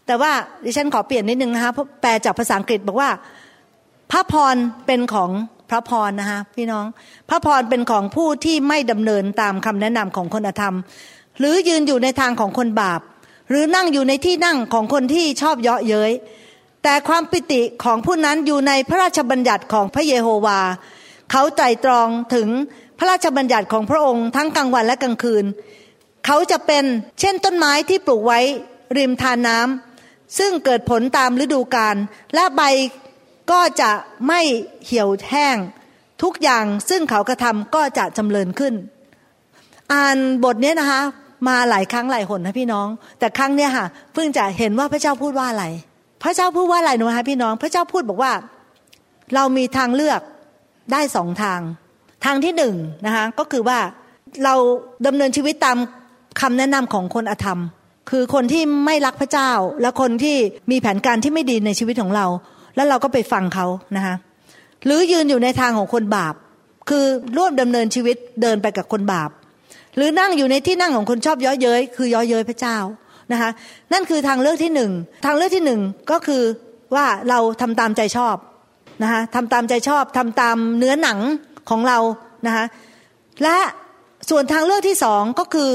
[0.05, 0.31] แต่ว่า
[0.63, 3.09] ดิฉันขอเปลี่ยนนิดนึงนะคะแปลจากภาษาอังกฤษบอกว่า
[4.11, 5.31] พระพรเป็นของ
[5.69, 6.85] พระพรนะคะพี่น้อง
[7.29, 10.75] พระพรเป็นของผู้ที่ไม่ดำเนินตามคำแนะนำของคนอธรรม
[11.39, 13.01] หรือยืนอยู่ในทางของคนบาป
[13.49, 16.11] หรือนั่งอยู่ในที่นั่งของคนที่ชอบเยาะเย้ย
[16.83, 20.59] แต่ความปิติของผู้นั้นอยู่ในพระราชบัญญัติของพระเยโฮวา
[21.31, 22.47] เขาใจตรองถึง
[22.99, 25.45] พระราชบัญญัติของพระองค์ทั้งกลางวันและกลางคืน
[26.26, 26.84] เขาจะเป็น
[27.19, 28.39] เช่นต้นไม้ที่ปลูกไว้
[28.97, 31.95] ริมทานน้ำซึ่งเกิดผลตามฤดูกาล
[32.36, 32.61] และใบ
[33.51, 33.91] ก็จะ
[34.28, 34.41] ไม่
[34.86, 35.57] เหี่ยวแห้ง
[36.24, 38.74] ทุกอย่างซึ่งเขากระทำก็จะจำเริญขึ้น
[39.93, 41.01] อ่านบทนี้นะคะ
[41.47, 42.88] มาหลายครั้งหลายหนนะพี่น้อง
[43.19, 45.65] แต่ครั้งเนี้ยค่ะเพิ่งจะเห็นว่าพระเจ้าพูดว่าอะไร
[46.24, 48.34] พระเจ้าพูดว่าอะไรหนูคะพี่น้อง พระเจ้าพูดบอกว่า
[49.36, 50.21] เรามีทางเลือก
[50.91, 51.59] ได้สองทาง
[52.26, 53.80] ทางที่หนึ่งนะคะก็คือว่า
[54.43, 54.55] เรา
[55.05, 55.78] ดำเนินชีวิตตาม
[56.41, 57.59] คำแนะนำของคนอธรรม
[58.09, 60.38] คือคนที่ไม่รักพระเจ้า และคนที่
[60.71, 62.25] มีแผนการที่ไม่ดีในชีวิตของเรา
[62.75, 63.65] แล้วเราก็ไปฟังเขา
[63.95, 64.15] นะคะ
[64.86, 66.34] หรือยืนอยู่ในทางของคนบาป
[66.89, 67.05] คือ
[67.38, 69.29] ร่วมดำเนินชีวิตเดินไปกับคนบาป
[69.95, 72.77] หรือนั่งอยู่ในที่นั่งของคนชอบย้อเย้ยคือย้อเย้ยพระเจ้า
[73.31, 73.49] นะคะ
[73.93, 74.91] นั่นคือทางเลือกที่หนึ่ง
[75.25, 75.81] ทางเลือกที่หนึ่ง
[76.11, 76.43] ก็คือ
[76.95, 78.36] ว่าเราทำตามใจชอบ
[79.03, 81.19] นะคะทำตามใจชอบทำตามเนื้อหนัง
[81.69, 81.97] ของเรา
[82.47, 82.65] นะคะ
[83.43, 83.57] และ
[84.29, 85.69] ส่วนทางเลือกที่สองก็คือ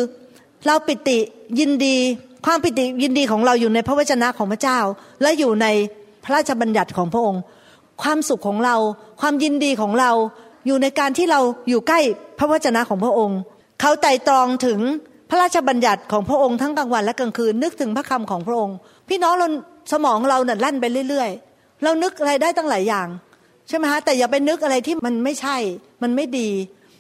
[0.67, 1.19] เราปิติ
[1.59, 1.97] ยินดี
[2.47, 4.79] ความปิติยินดีของเราอยู่ในพระวจนะของพระเจ้า
[5.23, 5.67] และอยู่ใน
[6.25, 7.41] พระราชบัญญัติของพระองค์
[8.03, 8.77] ความสุขของเรา
[9.21, 10.11] ความยินดีของเรา
[10.67, 12.01] อยู่ในการที่เราอยู่ใกล้
[12.39, 13.39] พระวจนะของพระองค์
[13.81, 14.81] เขาไต่ตรองถึง
[15.31, 18.77] พระราชบัญญัติของพระองค์ทั้งกลางวันและกลางคืนนึกถึงพระคำของพระองค์
[19.09, 19.49] พี่น้องเรา
[19.93, 23.09] สมองเราเนี่ยลั่นไปเรื่อย ๆ เรานึกอะไรได้ตั้งหลายอย่าง
[23.69, 25.57] ใช่ไหมฮะแต่อย่าไปนึกอะไรที่มันไม่ใช่
[26.03, 26.49] มันไม่ดี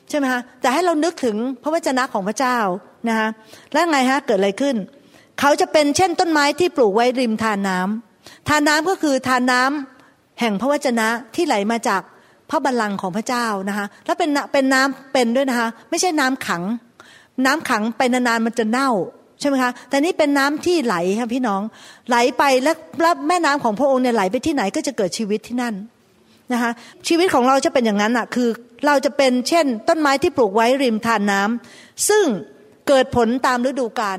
[0.08, 2.58] ใช่ไหมฮะแต่ให้เรานึกถึงพระวจนะของพระเจ้า
[3.08, 3.28] นะฮะ
[3.72, 4.76] แล้วไงฮะเกิดอะไรขึ้น
[5.40, 12.02] เขาจะเป็นเช่นต้นไม้ที่ปลูกไว้ริมทานน้ำทานน้ำก็คือทานน้ำแห่งพระวจนะที่ไหลมาจาก
[12.50, 16.62] พระบัลลังก์ของพระเจ้านะคะแล้วเป็นเป็นน้ำเป็นด้วยนะคะไม่ใช่น้ำขัง
[17.46, 18.90] น้ำขังไปนานๆมันจะเน่า
[19.40, 21.62] ใช่ไหมคะแต่นี่เป็นน้ำที่ไหลค่ะพี่น้อง
[22.08, 25.74] ไหลไปแล้วแล้วแม่น้ำของพระองค์เนี่ยไหลไปที่ไหนก็จะเกิดชีวิตที่นั่น
[26.52, 26.70] นะคะ
[27.08, 28.48] ชีวิตของเราจะเป็นอย่างนั้นอะคือ
[28.86, 32.24] เราจะเป็นเช่น ต้นไม้ที่ปลูกไว้ริมทานน้ำซึ่ง
[32.88, 34.18] เกิดผลตามฤดูกาล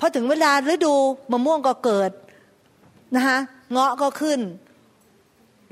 [0.00, 0.94] พอถึงเวลาฤดู
[1.32, 2.10] มะม่วงก็เกิด
[3.16, 3.38] นะคะ
[3.72, 4.40] เงาะก็ขึ้น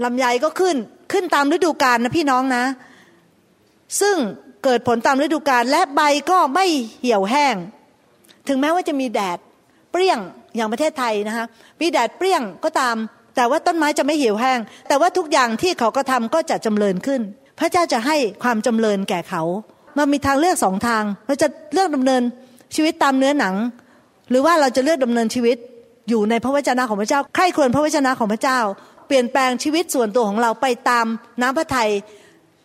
[0.04, 0.76] ลำไยก็ขึ้น
[1.12, 2.64] ขึ้นตามฤดูกาลนะพี่น้องนะ
[4.00, 4.16] ซึ่ง
[4.64, 6.00] เกิดผลตามฤดูกาลและใบ
[6.30, 6.66] ก็ไม่
[7.00, 7.54] เหี่ยวแห้ง
[8.48, 9.38] ถึงแม้ว่าจะมีแดด
[9.90, 10.18] เปรี้ยง
[10.56, 11.46] อย่างประเทศไทยนะคะ
[11.80, 12.96] มีแดดเปรี้ยงก็ตาม
[13.36, 14.58] แต่ว่าต้นไม้จะไม่เหี่ยวแห้ง
[14.88, 17.20] แต่ว่าทุกอย่างที่เขาก็ทำก็จะจำเริญขึ้น
[17.58, 19.42] พระเจ้าจะให้ความจำเริญแก่เขา
[19.98, 22.22] มันมีทางเลือกสองทาง เราจะเลือกดำเนิน
[22.74, 23.54] ชีวิตตามเนื้อหนัง
[24.30, 25.56] หรือว่าเราจะเลือกดำเนินชีวิต
[26.08, 28.58] อยู่ในพระวจนะของพระเจ้าใคร่ควรพระวจนะของพระเจ้า
[29.06, 31.06] เปลี่ยนแปลงชีวิตส่วนตัวของเราไปตาม
[31.40, 31.90] น้ำพระทัย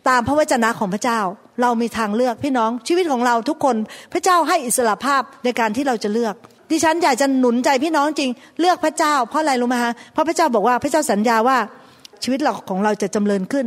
[0.10, 1.20] ตามพระวจนะของพระเจ้า
[1.62, 3.76] เรามีทางเลือกพี่น้องชีวิตของเราทุกคน
[4.14, 6.36] พระเจ้าให้อิสระภาพในการที่เราจะเลือก
[6.72, 11.58] ดิฉันอยากจะหนุนใจพี่น้องจริง เลือกพระเจ้าเพราะอะไรรู้ไหมฮะเพราะพระเจ้าบอกว่าพระเจ้าสัญญาว่า
[12.24, 13.66] ชีวิตเราของเราจะจำเริญขึ้น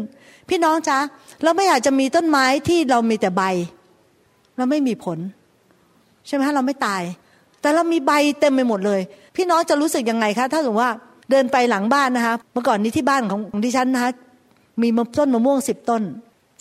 [0.51, 0.99] พี่น้องจ๊ะ
[1.43, 3.43] เราไม่อยากจะมีต้นไม้ที่เรามีแต่ใบ
[4.57, 5.19] เราไม่มีผล
[6.27, 7.03] ใช่ไหมฮะเราไม่ตาย
[7.61, 9.01] แต่เรามีใบเต็มไปหมดเลย
[9.37, 10.95] พี่น้องจะรู้สึกยังไงคะ ถ้าสมมติว่า
[11.31, 14.11] เดินไปหลังบ้านนะคะเมื่อก่อนนี้ที่บ้านของดิฉันนะคะ
[14.83, 14.89] มี
[15.19, 16.03] ต้นมะม่วงสิบต้น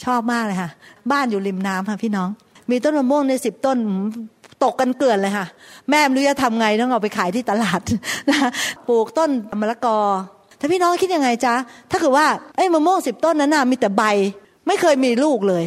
[0.03, 0.69] ชอบมากเลยค่ะ
[1.11, 2.29] บ้านอยู่ริมน้ำค่ะพี่น้อง
[2.71, 3.77] มีต้นมะม่วงในสิบต้น
[4.63, 5.45] ตกกันเกลื่อนเลยค่ะ
[5.89, 7.81] แม่ไม่รู้จะทำไงต้องเอาไปขายที่ตลาด
[8.29, 8.37] นะ
[8.87, 9.29] ปลูกต้น
[9.61, 9.97] มะละกอ
[10.59, 11.55] ถ้าพี่น้องคิดยังไงจ๊ะ
[11.91, 14.03] ถ้าเกิดว่าไอ้มะม่วงสิบต้นนั้นน่ะมีแต่ใบ
[14.67, 15.65] ไม่เคยมีลูกเลย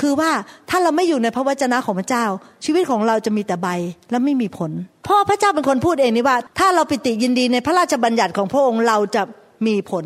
[0.00, 0.30] คือว่า
[0.70, 2.24] ถ้าเราไม่อยู่ในพระวจนะของพระเจ้า
[2.64, 3.68] ชีวิตของเราจะมีแต่ใบ
[4.10, 4.70] และไม่มีผล
[5.04, 9.22] เพ่อพระเจ้าเป็นคนพูดเองนี่ว่า ถ้าเราปิติยินดีในพระราชบัญญัติของพระองค์เราจะ
[9.66, 10.04] มีผล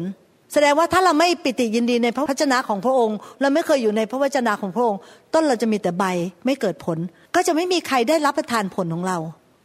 [0.53, 5.01] แสดงว่าถ้าเราไม่ปิติยินดีในพระวจนะของพระองค์ เราไม่เคยอยู่ในพระวจนะของพระองค์
[5.35, 6.05] ต้นเราจะมีแต่ใบ
[6.45, 6.99] ไม่เกิดผล
[7.35, 9.18] ก็จะไม่มีใครได้รับประทานผลของเรา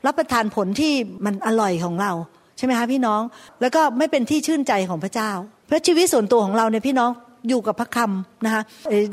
[0.06, 0.93] รับประทานผลที่
[1.26, 2.12] มันอร่อยของเรา
[2.58, 3.22] ใช่ไหมคะพี่น้อง
[3.62, 5.32] แล้วก็ไม่เป็นที่ชื่นใจของพระเจ้า
[5.68, 7.12] เพราะชีวิตส่วนตัวของเราเนี่ยพี่น้อง
[7.49, 8.62] อยู่กับพระคำนะคะ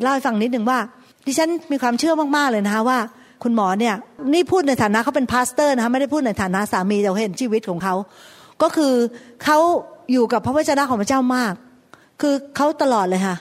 [0.03, 0.79] เล่าให้ฟังนิดหนึ่งว่า
[1.27, 2.99] ดิฉันมีความเชื่อมากๆเลยนะคะว่า
[3.43, 3.95] คุณหมอเนี่ย
[4.35, 7.95] นี่พูดในฐานะเขาเป็น pastor นะคะไม่ได้พูดในฐานะสามีแต่เห็นชีวิตของเขา
[8.63, 8.95] ก็คือ
[9.45, 9.59] เขา
[10.13, 11.55] อยู่กับพระวจนะของพระเจ้ามาก
[12.21, 13.37] คือเขาตลอดเลยค่ะ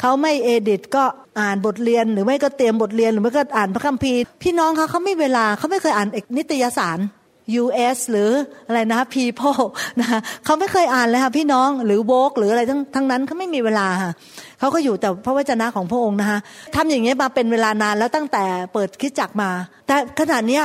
[0.00, 1.04] เขาไม่เอดิตก็
[1.40, 6.98] อ่านบทเรียนหรือไม่ก็เตรียมบทเรียนหรือไม่ก็อ่านพระคัมภีร์ พี่น้องเขาเขาไม่เวลาเขาไม่เคยอ่านนิตยสาร
[7.62, 8.30] US หรือ
[8.66, 9.62] อะไรนะ People
[10.00, 14.12] นะคะเขาไม่เคยอ่านเลยค่ะพี่น้องหรือโวกหรืออะไรทั้งทั้งนั้นเขาไม่มีเวลาค่ะ
[14.58, 16.38] เขาก็อยู่แต่พระวจนะของพระองค์นะคะ
[16.74, 19.50] ทำอย่างนี้มาเป็นเวลานานแล้วตั้งแต่เปิดคิดจักมา
[19.86, 20.60] แต่ขนาดนี้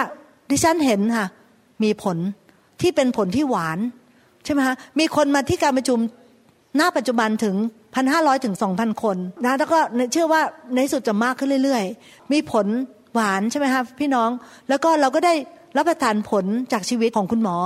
[0.50, 1.28] ดิฉันเห็นค่ะ
[1.84, 2.18] มีผล
[2.82, 3.80] ที่เป็นผลที่หวาน
[4.46, 6.00] ใช่ไหมคะมีคนมาที่การประชุม
[6.78, 7.56] หน้าปัจจุบันถึง
[7.96, 9.80] พันห้าร้อยถึงสองพันคนนะแล้วก็
[10.14, 10.42] เชื่อว่า
[10.76, 12.68] ในสุดจะมากขึ้นเรื่อย ๆ มีผล
[13.14, 14.30] หวานใช่ไหมคะพี่น้อง
[14.70, 15.34] แล้วก็เราก็ได้
[15.76, 17.58] รับประทานผลจากชีวิตของคุณหมอ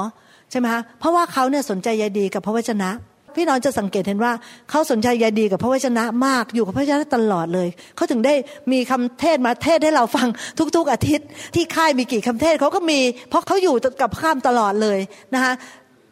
[0.51, 2.89] ใช่ไหมคะเพราะว่าเขาเนี่ยสนใจใยดีกับพระวจนะ
[3.35, 4.33] พี่น้องจะสังเกตเห็นว่า
[4.69, 8.33] เขาสนใจใยดีกับพระวจนะมากอยู่กับพระวจนะตลอดเลยเขาถึงได้
[8.71, 10.27] มีคำเทศมาเทศให้เราฟัง
[10.75, 12.99] ทุก ๆอาทิตย์ ที่ค่ายมีกี่คำเทศเขาก็มี
[13.29, 14.99] เพราะเขาอยู่กับข้ามตลอดเลย
[15.33, 15.53] นะคะ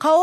[0.02, 0.14] เขา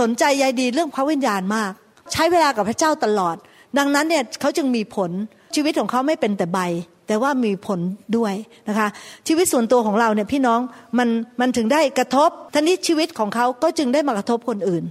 [0.00, 1.72] สนใจใยดีเรื่องพระวิญญาณมาก
[2.12, 3.36] ใช้เวลากับพระเจ้าตลอด
[3.78, 5.10] ดังนั้นเนี่ยเขาจึงมีผล
[5.54, 6.58] ชีวิตของเขาไม่เป็นแต่ใบ
[7.06, 7.80] แต่ว่ามีผล
[8.16, 8.34] ด้วย
[8.68, 8.88] นะคะ
[9.28, 10.60] ชีวิตส่วนตัวของเราเนี่ยพี่น้อง
[10.98, 11.08] มัน
[11.40, 14.84] มันถึงได้กระทบท่านี้ชีวิตของเขาก็จึงได้มากระทบคนอื่น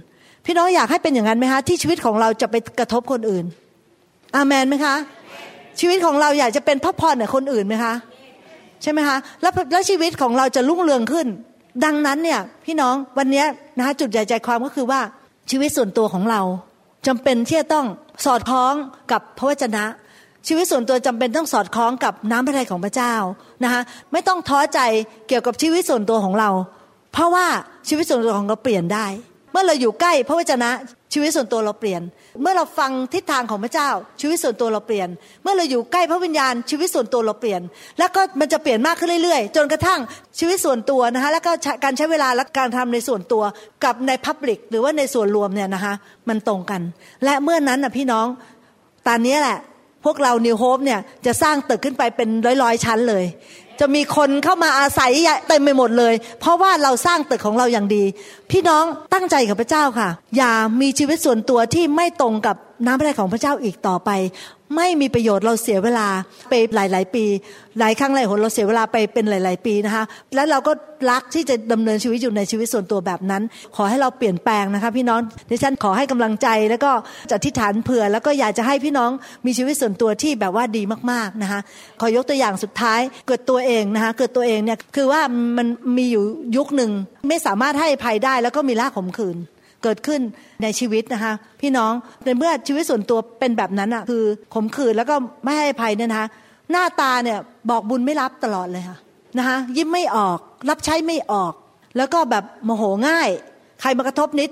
[0.46, 3.44] พี่น้องอยากให้เป็นอย่างนั้นไหมคะที่ชีวิตของเราจะไปกระทบคนอื่น
[4.34, 4.94] อามันไหมคะ
[5.80, 7.94] ชีวิตของเราอยากจะเป็นพระพรกับคนอื่นไหมคะ
[8.82, 11.26] ใช่ไหมคะแล้วแล้วชีวิตของเราจะรุ่งเรืองขึ้น
[11.84, 13.44] ดังนั้นเนี่ยพี่น้องวันนี้
[13.76, 15.00] นะคะจุดใหญ่ใจความก็คือว่า
[15.50, 16.40] ชีวิตส่วนตัวของเรา
[17.06, 17.86] จำเป็นที่จะต้อง
[18.24, 18.74] สอดคล้อง
[19.12, 19.84] กับพระวจนะ
[20.46, 23.14] ชีวิตส่วนตัวจำเป็นต้องสอดคล้องกับน้ำพระทัยของพระเจ้า
[23.64, 23.80] นะคะ
[24.12, 24.80] ไม่ต้องท้อใจ
[25.28, 26.50] เกี่ยวกับชีวิตส่วนตัวของเรา
[27.12, 27.46] เพราะว่า
[27.88, 29.06] ชีวิตส่วนตัวของเราเปลี่ยนได้
[29.52, 30.70] เมื่อเราอยู่ใกล้พระวจนะ
[31.12, 32.02] ชีวิตส่วนตัวเราเปลี่ยน
[32.42, 33.88] เมื่อเราฟังทิศทางของพระเจ้า
[34.20, 35.08] ชีวิตส่วนตัวเราเปลี่ยน
[35.42, 37.60] เมื่อเราอยู่ใกล้พระวิญญาณ ชีวิตส่วนตัวเราเปลี่ยน
[37.98, 40.00] แล้วก็มันจะเปลี่ยนมากขึ้นเรื่อยๆ จนกระทั่ง
[40.38, 41.52] ชีวิตส่วนตัวนะคะแล้วก็
[41.84, 43.42] การใช้เวลาและการทำในส่วนตัว
[43.84, 45.94] กับในพับลิกหรือว่าในส่วนรวมเนี่ยนะคะ
[46.28, 46.80] มันตรงกัน
[47.24, 48.26] และเมื่อนั้นนะพี่น้อง
[49.06, 49.58] ตอนนี้แหละ
[50.04, 52.28] พวกเรานิวโฮปเนี่ยจะสร้างตึกขึ้นไปเป็น
[52.62, 53.24] ร้อยๆชั้นเลย
[53.80, 55.12] จะมีคนเข้ามาอาศัย
[55.48, 58.04] เต็มไปหมดเลย เพราะว่าเราสร้างตึกของเราอย่างดี
[58.50, 64.10] พี่น้องตั้งใจกับพระเจ้าค่ะ อย่ามีชีวิตส่วนตัวที่ไม่ตรงกับน้ำพระทัยของพระเจ้าอีกต่อไป
[64.76, 66.08] ไม่มีประโยชน์เราเสียเวลา
[66.48, 67.24] ไปหลาย ๆ ปี
[67.78, 70.04] หลายครั้งหลายหนเราเสียเวลาไปเป็นหลาย ๆ ปีนะคะ
[70.34, 70.72] แล้วเราก็
[71.10, 73.42] รักที่จะดำเนินชีวิตอยู่ในชีวิตส่วนตัวแบบนั้น
[73.76, 75.20] ขอให้เราเปลี่ยนแปลงนะคะพี่น้อง
[75.50, 76.92] ดิฉันขอให้กำลังใจแล้วก็
[77.30, 79.10] จะทิฐานเผื่อ แล้วก็อยากจะให้พี่น้อง
[79.46, 81.60] มีชีวิตส่วนตัวที่แบบว่าดีมาก ๆ นะคะ
[82.00, 85.20] ขอยกตัวอย่างสุดท้ายเกิดตัวเองนะคะเกิดตัวเองเนี่ยคือว่า
[85.56, 85.66] มัน
[85.96, 86.24] มีอยู่
[86.56, 86.90] ยุคหนึ่ง
[87.28, 89.36] ไม่สามารถให้ภัยได้แล้วก็มีลากขมขืน
[89.82, 90.20] เกิดขึ้น
[90.62, 91.92] ในชีวิตนะคะพี่น้อง
[92.24, 94.24] ในเมื่อชีวิตส่วนตัวเป็นแบบนั้นอะคือ
[94.54, 95.14] ขมขื่นแล้วก็
[95.44, 96.28] ไม่ให้ภัยเนี่ยนะคะ
[96.70, 97.38] หน้าตาเนี่ย
[97.70, 98.98] บอกบุญไม่รับตลอดเลยค่ะ
[99.38, 100.38] นะคะยิ้มไม่ออก
[100.70, 101.52] รับใช้ไม่ออก
[101.96, 103.28] แล้วก็แบบโมโหง่าย
[103.80, 104.50] ใครมากระทบนิด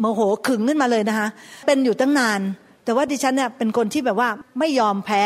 [0.00, 1.28] โมโหขึงขึ้นมาเลยนะคะ
[1.66, 2.40] เป็นอยู่ตั้งนาน
[2.84, 5.22] แต่ว่าดิฉันเนี่ยเป็นคนที่แบบว่าไม่ยอมแพ้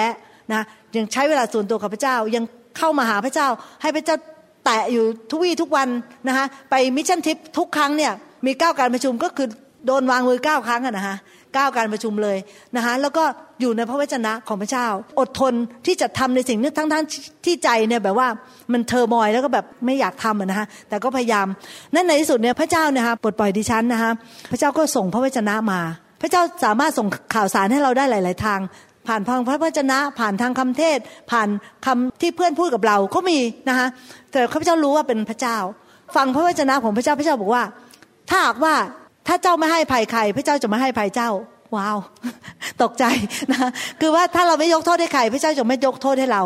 [0.53, 0.62] นะ
[0.97, 2.45] ยังใช้เวลาส่วนตัวกับพระเจ้ายัง
[2.78, 3.49] เข้ามาหาพระเจ้า
[3.82, 4.16] ให้พระเจ้า
[4.64, 5.89] แตะอยู่ทุกวี่ทุกวัน
[6.28, 8.12] นะคะไป mission trip ทุกครั้งเนี่ย
[8.47, 9.49] มีเก้าการประชุมก็คือ
[9.86, 11.16] โดนวางมือเก้าครั้งอะนะคะ
[11.55, 12.36] เก้าการประชุมเลย
[12.76, 13.24] นะคะแล้วก็
[13.61, 14.86] อยู่ในพระวจนะของพระเจ้า
[15.20, 15.55] อดทน
[15.86, 17.05] ที่จะทำในสิ่งนี้ทั้งทั้ง
[17.45, 18.28] ที่ใจเนี่ยแบบว่า
[18.72, 21.47] มัน turmoil แล้วก็แบบไม่อยากทำนะคะแต่ก็พยายาม
[21.95, 24.11] นั่นในที่สุดเนี่ยพระเจ้านะคะปลดปล่อยดิฉันนะคะ
[24.51, 25.80] พระเจ้าก็ส่งพระวจนะมา
[26.22, 28.61] พระเจ้าสามารถส่งข่าวสารให้เราได้หลาย ๆ ทาง
[29.07, 30.99] ผ่านพังพระวจนะ ผ่านทางคำเทศ
[31.30, 31.49] ผ่าน
[31.86, 33.38] คำที่เพื่อนพูดกับเราก็มี
[33.68, 33.86] นะคะ
[34.30, 35.57] แต่ข้าพเจ้ารู้ว่าเป็นพระเจ้า
[36.16, 37.62] ฟังพระวจนะของพระเจ้าพระเจ้าบอกว่า
[38.31, 38.75] ถ้าหากว่า
[39.27, 41.31] ถ้าเจ้าไม่ให้ภัยใคร พระเจ้าจะไม่ให้ภัยเจ้า
[41.77, 41.99] ว้าว
[42.83, 43.05] ตกใจ
[43.53, 43.70] นะ
[44.01, 46.43] คือว่าถ้าเราไม่ยกโทษให้ใครพระเจ้าจะไม่ยกโทษให้เรา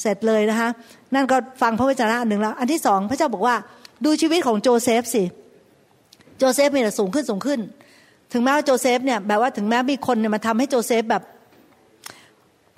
[0.00, 0.68] เสร็จเลยนะคะ
[1.14, 3.56] นั่นก็ฟังพระวจนะอันหนึ่งแล้ว อันที่สองพระเจ้าบอกว่า
[4.04, 5.24] ดูชีวิตของโจเซฟสิ
[6.38, 7.60] โจเซฟมีแต่สูงขึ้นสูงขึ้น
[8.32, 11.22] ถึงแม้ว่าโจเซฟเนี่ยแบบว่าถึงแม้มีคนเนี่ยมาทำให้โจเซฟแบบ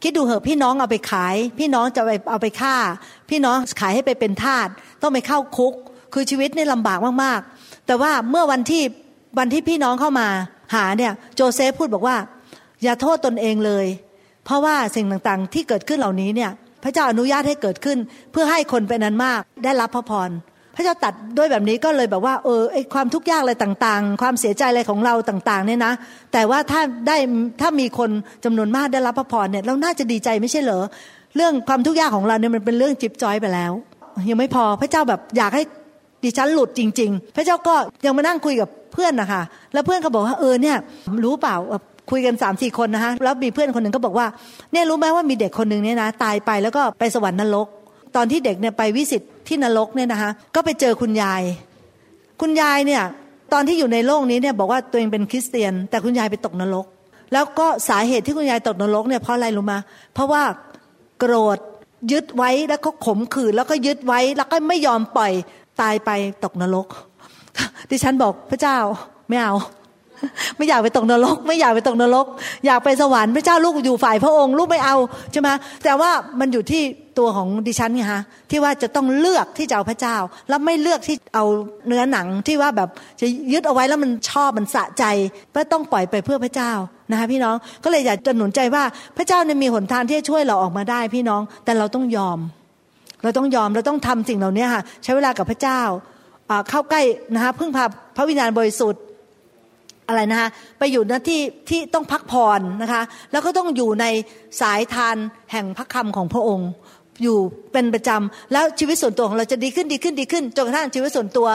[0.03, 2.77] คิดดูเหอะพี่น้องเอาไปขาย พี่น้องจะไปเอาไปฆ่า
[3.31, 4.68] พี่น้องขายให้ไปเป็นทาส
[5.03, 5.74] ต้องไปเข้าคุก
[6.14, 7.55] คือชีวิตนี่ลำบากมากๆ
[7.87, 8.82] แต่ว่าเมื่อวันที่
[9.39, 10.28] วันที่พี่น้องเข้ามา
[10.74, 12.16] หาเนี่ยโจเซฟพูดบอกว่า
[12.82, 13.87] อย่าโทษตนเองเลย
[14.45, 16.51] เพราะว่าสิ่งต่างๆที่เกิดขึ้นเหล่านี้เนี่ย
[16.84, 17.99] พระเจ้าอนุญาตให้เกิดขึ้น
[18.32, 20.30] เพื่อให้คนเป็นอันมากได้รับพระพร
[20.74, 25.93] พระเจ้าตัดด้วยแบบนี้ก็เลยแบบว่าเออไอความทุกข์ยากอะไรต่างๆ ความเสียใจอะไรของเราต่างๆเนี่ยนะ
[26.32, 27.16] แต่ว่าถ้าได้
[27.61, 28.11] ถ้ามีคน
[28.45, 30.84] จำนวนมากได้รับพระพรเนี่ยเราน่าจะดีใจไม่ใช่เหรอ
[31.37, 33.72] เรื่องความทุกข์ยากของเราเนี่ยมันเป็นเรื่องจิบจอยไปแล้ว
[34.30, 35.62] ยังไม่พอพระเจ้าแบบอยากให้
[36.27, 37.74] ดิฉันหลุดจริง ๆ พระเจ้าก็
[38.05, 40.77] ยังมานั่งคุยกับเพื่อนนะคะแล้วเพื่อนก็บอกว่าเออเนี่ย
[41.24, 41.57] รู้เปล่า
[42.11, 44.27] คุยกันสามสี่คนนะคะแล้วมีเพื่อนคนหนึ่งก็บอกว่า
[44.72, 47.66] เนี่ยรู้ไหมว่ามีเด็กคนหนึ่งเนี่ยนะตายไปแล้วก็ไปสวรรค์นรก
[48.16, 51.43] ตอนที่เด็กเนี่ยไปวิสิตที่นรกเนี่ยนะคะก็ไปเจอคุณยาย
[52.41, 53.03] คุณยายเนี่ย
[53.53, 56.87] ตอนที่อยู่ในโลกนี้เนี่ยบอกว่าตัวเองเป็นคริสเตียน แต่คุณยายไปตกนรก
[57.33, 59.79] แล้วก็สาเหตุที่คุณยายตกนรกเนี่ยเพราะอะไรรู้มา
[60.14, 60.43] เพราะว่า
[61.18, 61.59] โกรธ
[62.12, 65.33] ยึดไว้แล้วก็ขมขื่นแล้วก็ยึดไว้แล้วก็ไม่ยอมปล่อย
[65.81, 66.11] ตายไป
[66.45, 66.87] ตกนรก
[67.91, 68.77] ดิฉันบอกพระเจ้า
[69.29, 69.55] ไม่เอา
[70.57, 72.27] ไม่อยากไปตกนรก ไม่อยากไปตกนรก
[72.66, 74.97] อยากไปสวรรค์พระเจ้าลูกอยู่ฝ่ายพระองค์ ลูกไม่เอา
[75.33, 75.49] ใช่ไหม
[75.85, 76.11] แต่ว่า
[76.41, 76.83] มันอยู่ที่
[77.18, 80.16] ตัวของดิฉันไงฮะที่ว่าจะต้องเลือกที่จะเอาพระเจ้า
[80.49, 81.45] แล้วไม่เลือกที่เอา
[81.87, 82.89] เนื้อหนังที่ว่าแบบ
[83.20, 85.05] จะยึดเอาไว้แล้วมันชอบมันสะใจ
[85.55, 86.72] ก็ต้องปล่อยไปเพื่อพระเจ้า
[87.11, 88.85] นะคะพี่น้องก็เลยอยากจะหนุนใจว่า
[89.16, 92.39] พระเจ้าเนี่ยมีหนทางที่จะช่วยเราออกมาได้พี่น้องแต่เราต้องยอม
[93.27, 95.81] เราต้องยอมเราต้องทำสิ่งเหล่านี้ค่ะใช้เวลากับพระเจ้า
[96.70, 97.03] เข้าใกล้
[97.35, 97.85] นะคะพึ่งพา
[98.16, 99.03] พระวิญญาณบริสุทธิ์
[100.09, 100.49] อะไรนะคะ
[100.79, 103.03] ไปอยู่ณที่ที่ต้องพักผ่อนนะคะ
[103.33, 104.07] แล้วก็ต้องอยู่ใน
[104.61, 105.16] สายทาน
[105.53, 106.70] แห่งพระคำของพระองค์
[107.22, 107.39] อยู่
[107.72, 111.49] เป็นประจำแล้วชีวิตส่วนตัวของเราจะดีขึ้นดีขึ้นดีขึ้นจนกระทั่งชีวิตส่วนตัว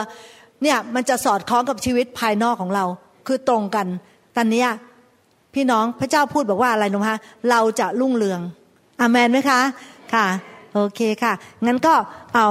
[0.62, 2.84] เนี่ยมันจะสอดคล้องกับชีวิตภายนอกของเรา
[3.26, 3.86] คือตรงกัน
[4.36, 4.64] ตอนนี้
[5.54, 7.18] พี่น้องพระเจ้าพูดบอกว่าอะไรนะคะ
[7.50, 8.40] เราจะรุ่งเรือง
[9.00, 9.60] อามนไหมคะ
[10.14, 10.26] ค่ะ
[10.74, 11.32] โอเคค่ะ
[11.66, 11.94] งั้นก็
[12.34, 12.46] เอา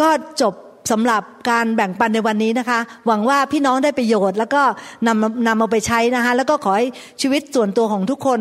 [0.00, 0.10] ก็
[0.42, 0.54] จบ
[0.90, 4.62] สำหรับการแบ่งปันในวันนี้นะคะ หวังว่าพี่น้องได้ประโยชน์ แล้วก็
[5.06, 6.86] นำนำเอาไปใช้นะคะ แล้วก็ขอให้
[7.20, 8.40] ชีวิตส่วนตัวของทุกคน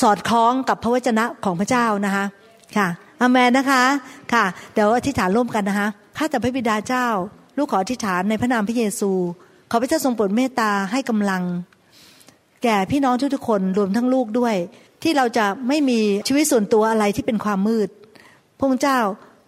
[0.00, 2.24] สอดคล้องกับพระวจนะของพระเจ้านะคะ
[2.76, 2.88] ค่ะ
[3.20, 3.82] อเมนนะคะ
[4.32, 7.06] ค่ะ เดี๋ยวอธิษฐานร่วมกันนะคะข้าแต่พระบิดาเจ้า
[7.56, 9.10] ลูกขออธิษฐานในพระนามพระเยซู
[9.70, 11.42] ขอพระเจ้าทรงโปรดเมตตาให้กำลัง
[12.64, 14.54] แก่พี่น้องทุกๆคนรวมทั้งลูกด้วย
[15.02, 17.88] ที่เราจะไม่มีชีวิตส่วนตัวอะไรที่เป็นความมืด
[18.62, 19.00] พระองค์เจ้า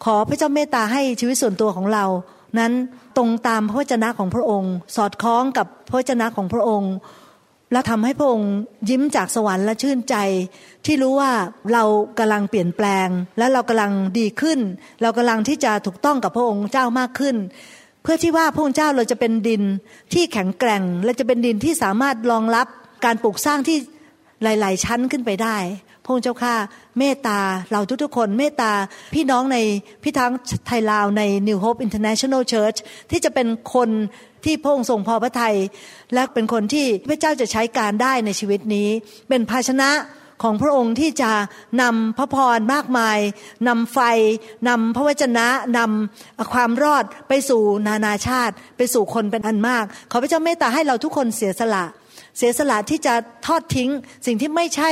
[0.05, 2.05] ขอพระเจ้าเมตตาให้ชีวิตส่วนตัวของเรา
[2.59, 2.73] นั้น
[3.17, 6.95] ตรงตามพระวจนะของพระองค์ สอดคล้องกับพระวจนะของพระองค์
[7.73, 8.53] และทำให้พระองค์
[8.91, 10.17] ยิ้มจากสวรรค์และชื่นใจ
[10.87, 11.33] ที่รู้ว่า
[11.73, 11.85] เรา
[12.19, 13.09] กำลังเปลี่ยนแปลง
[13.39, 14.59] และเรากำลังดีขึ้น
[15.03, 17.37] เรากำลังที่จะถูกต้องกับพระองค์เจ้ามากขึ้น
[18.03, 19.62] เพื่อที่ว่าพระองค์เจ้าเราจะเป็นดิน
[20.12, 22.67] ที่แข็งแกร่ง และจะเป็นดินที่สามารถรองรับ
[23.05, 23.79] การปลูกสร้างที่
[24.43, 25.57] หลาย ๆ ชั้นขึ้นไปได้
[26.05, 26.55] พระองค์เจ้าข้า
[26.99, 27.41] เมตตา
[27.73, 28.73] เราทุกๆคนเมตตา
[29.15, 29.59] พี่น้องใน
[30.03, 32.79] พิทักษ์ไทยลาวใน New Hope International Church
[33.11, 33.91] ที่จะเป็นคน
[34.45, 35.57] ที่พระองค์ทรงพอพระทัย
[36.15, 38.89] และเป็นคนที่พระเจ้าจะใช้การได้ในชีวิตนี้
[39.29, 39.91] เป็นภาชนะ
[40.43, 41.33] ของพระองค์ที่จะ
[41.83, 43.19] นำพระพรมากมาย
[43.69, 43.99] นำไฟ
[44.69, 45.47] นำพระวจนะ
[45.79, 51.85] นำความรอดไปสู่นานาชาติ ไปสู่คนเป็นอันมาก ขอพระเจ้าเมตตาให้เราทุกคนเสียสละ
[52.39, 53.14] เสียสละที่จะ
[53.47, 53.91] ทอดทิ้ง
[54.26, 54.91] สิ่งที่ไม่ใช่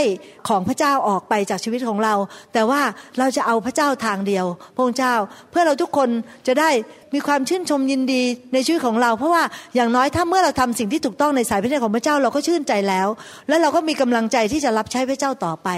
[0.49, 2.15] ของพระเจ้าออกไปจากชีวิตของเรา
[2.53, 2.81] แต่ว่า
[3.19, 5.15] เราจะเอาพระเจ้าทางเดียว พระองค์เจ้า
[5.51, 6.09] เพื่อเราทุกคน
[6.47, 6.71] จะได้
[7.15, 8.23] มีความชื่นชมยินดี
[8.53, 9.43] ในชีวิตของเรา เพราะว่า
[9.75, 13.09] อย่างน้อยถ้าเมื่อเราทำสิ่งที่ถูกต้องในสายพระเนตรของพระเจ้าเราก็ชื่นใจแล้ว
[13.49, 15.69] และเราก็มีกำลังใจที่จะรับใช้พระเจ้าต่อไป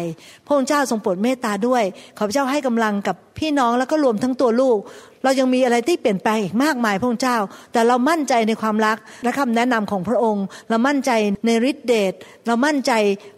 [0.46, 1.82] พระองค์เจ้าทรงโปรดเมตตาด้วย
[2.16, 4.78] ขอพระเจ้าให้กำลังกับพี่น้องแล้วก็รวมทั้งตัวลูก
[5.24, 7.38] เรายังมีอะไรที่เปลี่ยนแปลงอีกมากมายพระองค์เจ้า
[7.72, 11.10] แต่เรามั่นใจในความรักและคำแนะนำของพระองค์ เรามั่นใจ
[11.46, 12.12] ในฤทธิเดช
[12.46, 12.92] เรามั่นใจ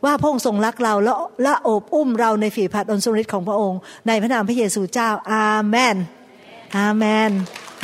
[0.05, 1.13] ว่าพระองค์ทรงรักเราและ
[1.47, 3.79] ละโอบอุ้มเราในฝีพระอนทรงฤทธิ์ของพระองค์
[4.09, 5.97] ในพระนามพระเยซูเจ้า อาเมน
[6.77, 7.31] อาเมน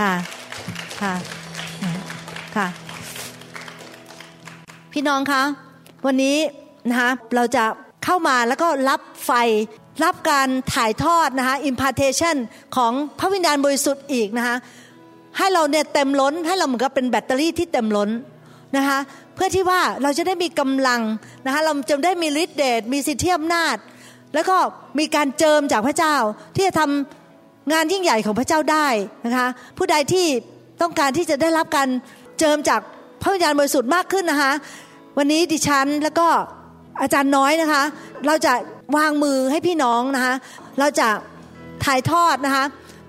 [0.00, 0.12] ค่ะ
[1.00, 1.14] ค่ะ
[2.56, 2.66] ค่ะ
[4.92, 5.42] พี่น้องคะ
[6.06, 6.36] วันนี้
[6.88, 7.64] นะคะเราจะ
[8.04, 9.32] เข้ามาแล้วก็รับไฟ
[10.04, 12.36] รับการถ่ายทอดนะคะ impartation
[12.76, 14.56] ของพระวิญญาณบริสุทธิ์อีกนะคะ
[15.38, 18.10] ให้เราเนี่ยเต็มล้นให้เราเหมือนกับเป็นแบตเตอรี่ที่เต็มล้น
[18.76, 18.98] นะคะ
[19.34, 21.00] เพื่อที่ว่าเราจะได้มีกำลัง
[21.46, 23.76] นะคะเราจะได้มีฤทธิ์เดชมีสิทธิอำนาจ
[24.34, 24.56] แล้วก็
[24.98, 26.16] มีการเจิมจากพระเจ้า
[26.56, 28.88] ที่จะทำงานยิ่งใหญ่ของพระเจ้าได้
[29.26, 29.46] นะคะ
[29.78, 30.26] ผู้ใดที่
[30.82, 31.88] ต้องการที่จะได้รับการ
[32.38, 32.80] เจิมจาก
[33.22, 34.52] พระวิญญาณบริสุทธิ์มากขึ้นนะคะ
[35.18, 36.28] วันนี้ดิฉันแล้วก็
[37.00, 37.82] อาจารย์น้อยนะคะ
[38.26, 38.52] เราจะ
[38.96, 40.34] วางมือให้พี่น้องนะคะ
[40.78, 41.08] เราจะ
[41.84, 42.66] ถ่ายทอดนะคะ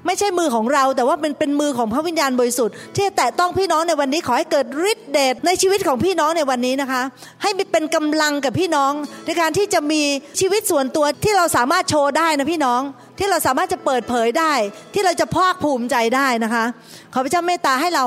[0.07, 7.01] ไม่ใช่มือของเราแต่ว่าเป็นเป็นมือของพระวิญญาณบริสุทธิ์ที่แตะต้องพี่น้องในวันนี้ขอให้เกิดฤทธิ์เดชในชีวิตของพี่น้องในวันนี้นะคะ
[7.41, 8.91] ให้เป็นกำลังกับพี่น้อง
[9.25, 10.01] ในการที่จะมี
[10.39, 12.81] ชีวิตส่วนตัวที่เราสามารถโชว์ได้นะพี่น้อง
[13.19, 14.53] ที่เราสามารถจะเปิดเผยได้
[14.93, 16.65] ที่เราจะภาคภูมิใจได้นะคะ
[17.13, 18.05] ขอพระเจ้าเมตตาให้เรา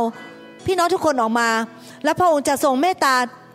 [0.66, 1.48] พี่น้องทุกคนออกมา
[2.04, 3.14] และพระองค์จะทรงเมตตา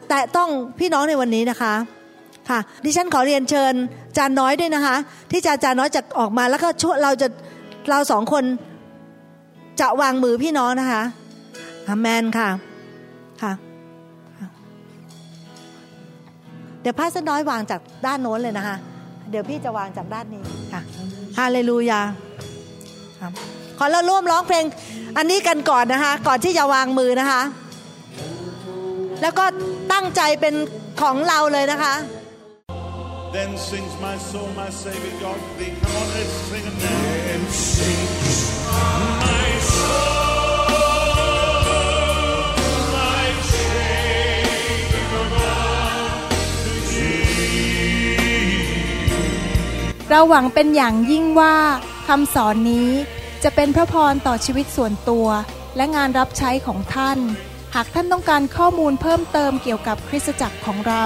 [0.09, 0.49] แตะต้อง
[0.79, 1.73] พี่น้องในวันนี้นะคะ
[2.51, 3.73] ค่ะ ดิฉันขอเรียนเชิญ
[4.17, 4.95] จานน้อยด้วยนะคะ
[5.31, 7.27] ที่จาจานน้อยจะออกมาแล้วก็ช่วยเราจะ
[7.89, 8.43] เราสองคน
[9.79, 11.03] จะวางมือพี่น้องนะคะ
[11.87, 12.49] อเมนค่ะ
[13.41, 13.53] ค่ะ
[16.81, 18.75] เดี๋ยวพระสน้อยวางจากด้านโน้นเลยนะคะ
[19.31, 20.43] เดี๋ยวพี่จะวางจากด้านนี้
[20.73, 20.81] ค่ะ
[21.37, 22.01] ฮาเลลูยา
[23.77, 24.65] ขอเราร่วมร้องเพลง
[25.17, 27.41] อันนี้กันก่อนนะคะ ก่อนที่จะวางมือนะคะ
[29.21, 29.45] แล้วก็
[29.93, 30.53] ตั้งใจเป็น
[31.01, 31.93] ของเราเลยนะคะ
[33.31, 35.71] Then sings my soul, my Savior God to thee.
[35.81, 37.01] Come on, let's sing it now.
[37.27, 40.91] Then sings my soul,
[42.97, 45.05] my Savior
[45.39, 46.19] God
[46.63, 47.31] to thee.
[50.09, 51.55] เราหวังเป็นอย่างยิ่งว่า
[52.07, 52.89] คำสอนนี้
[53.43, 55.27] จะเป็นพระพรต่อชีวิตส่วนตัว
[55.75, 57.19] และงานรับใช้ของท่าน
[57.75, 61.05] หากท่านต้องการข้อมูลเพิ่มเติมเกี่ยวกับคริสตจักรของเรา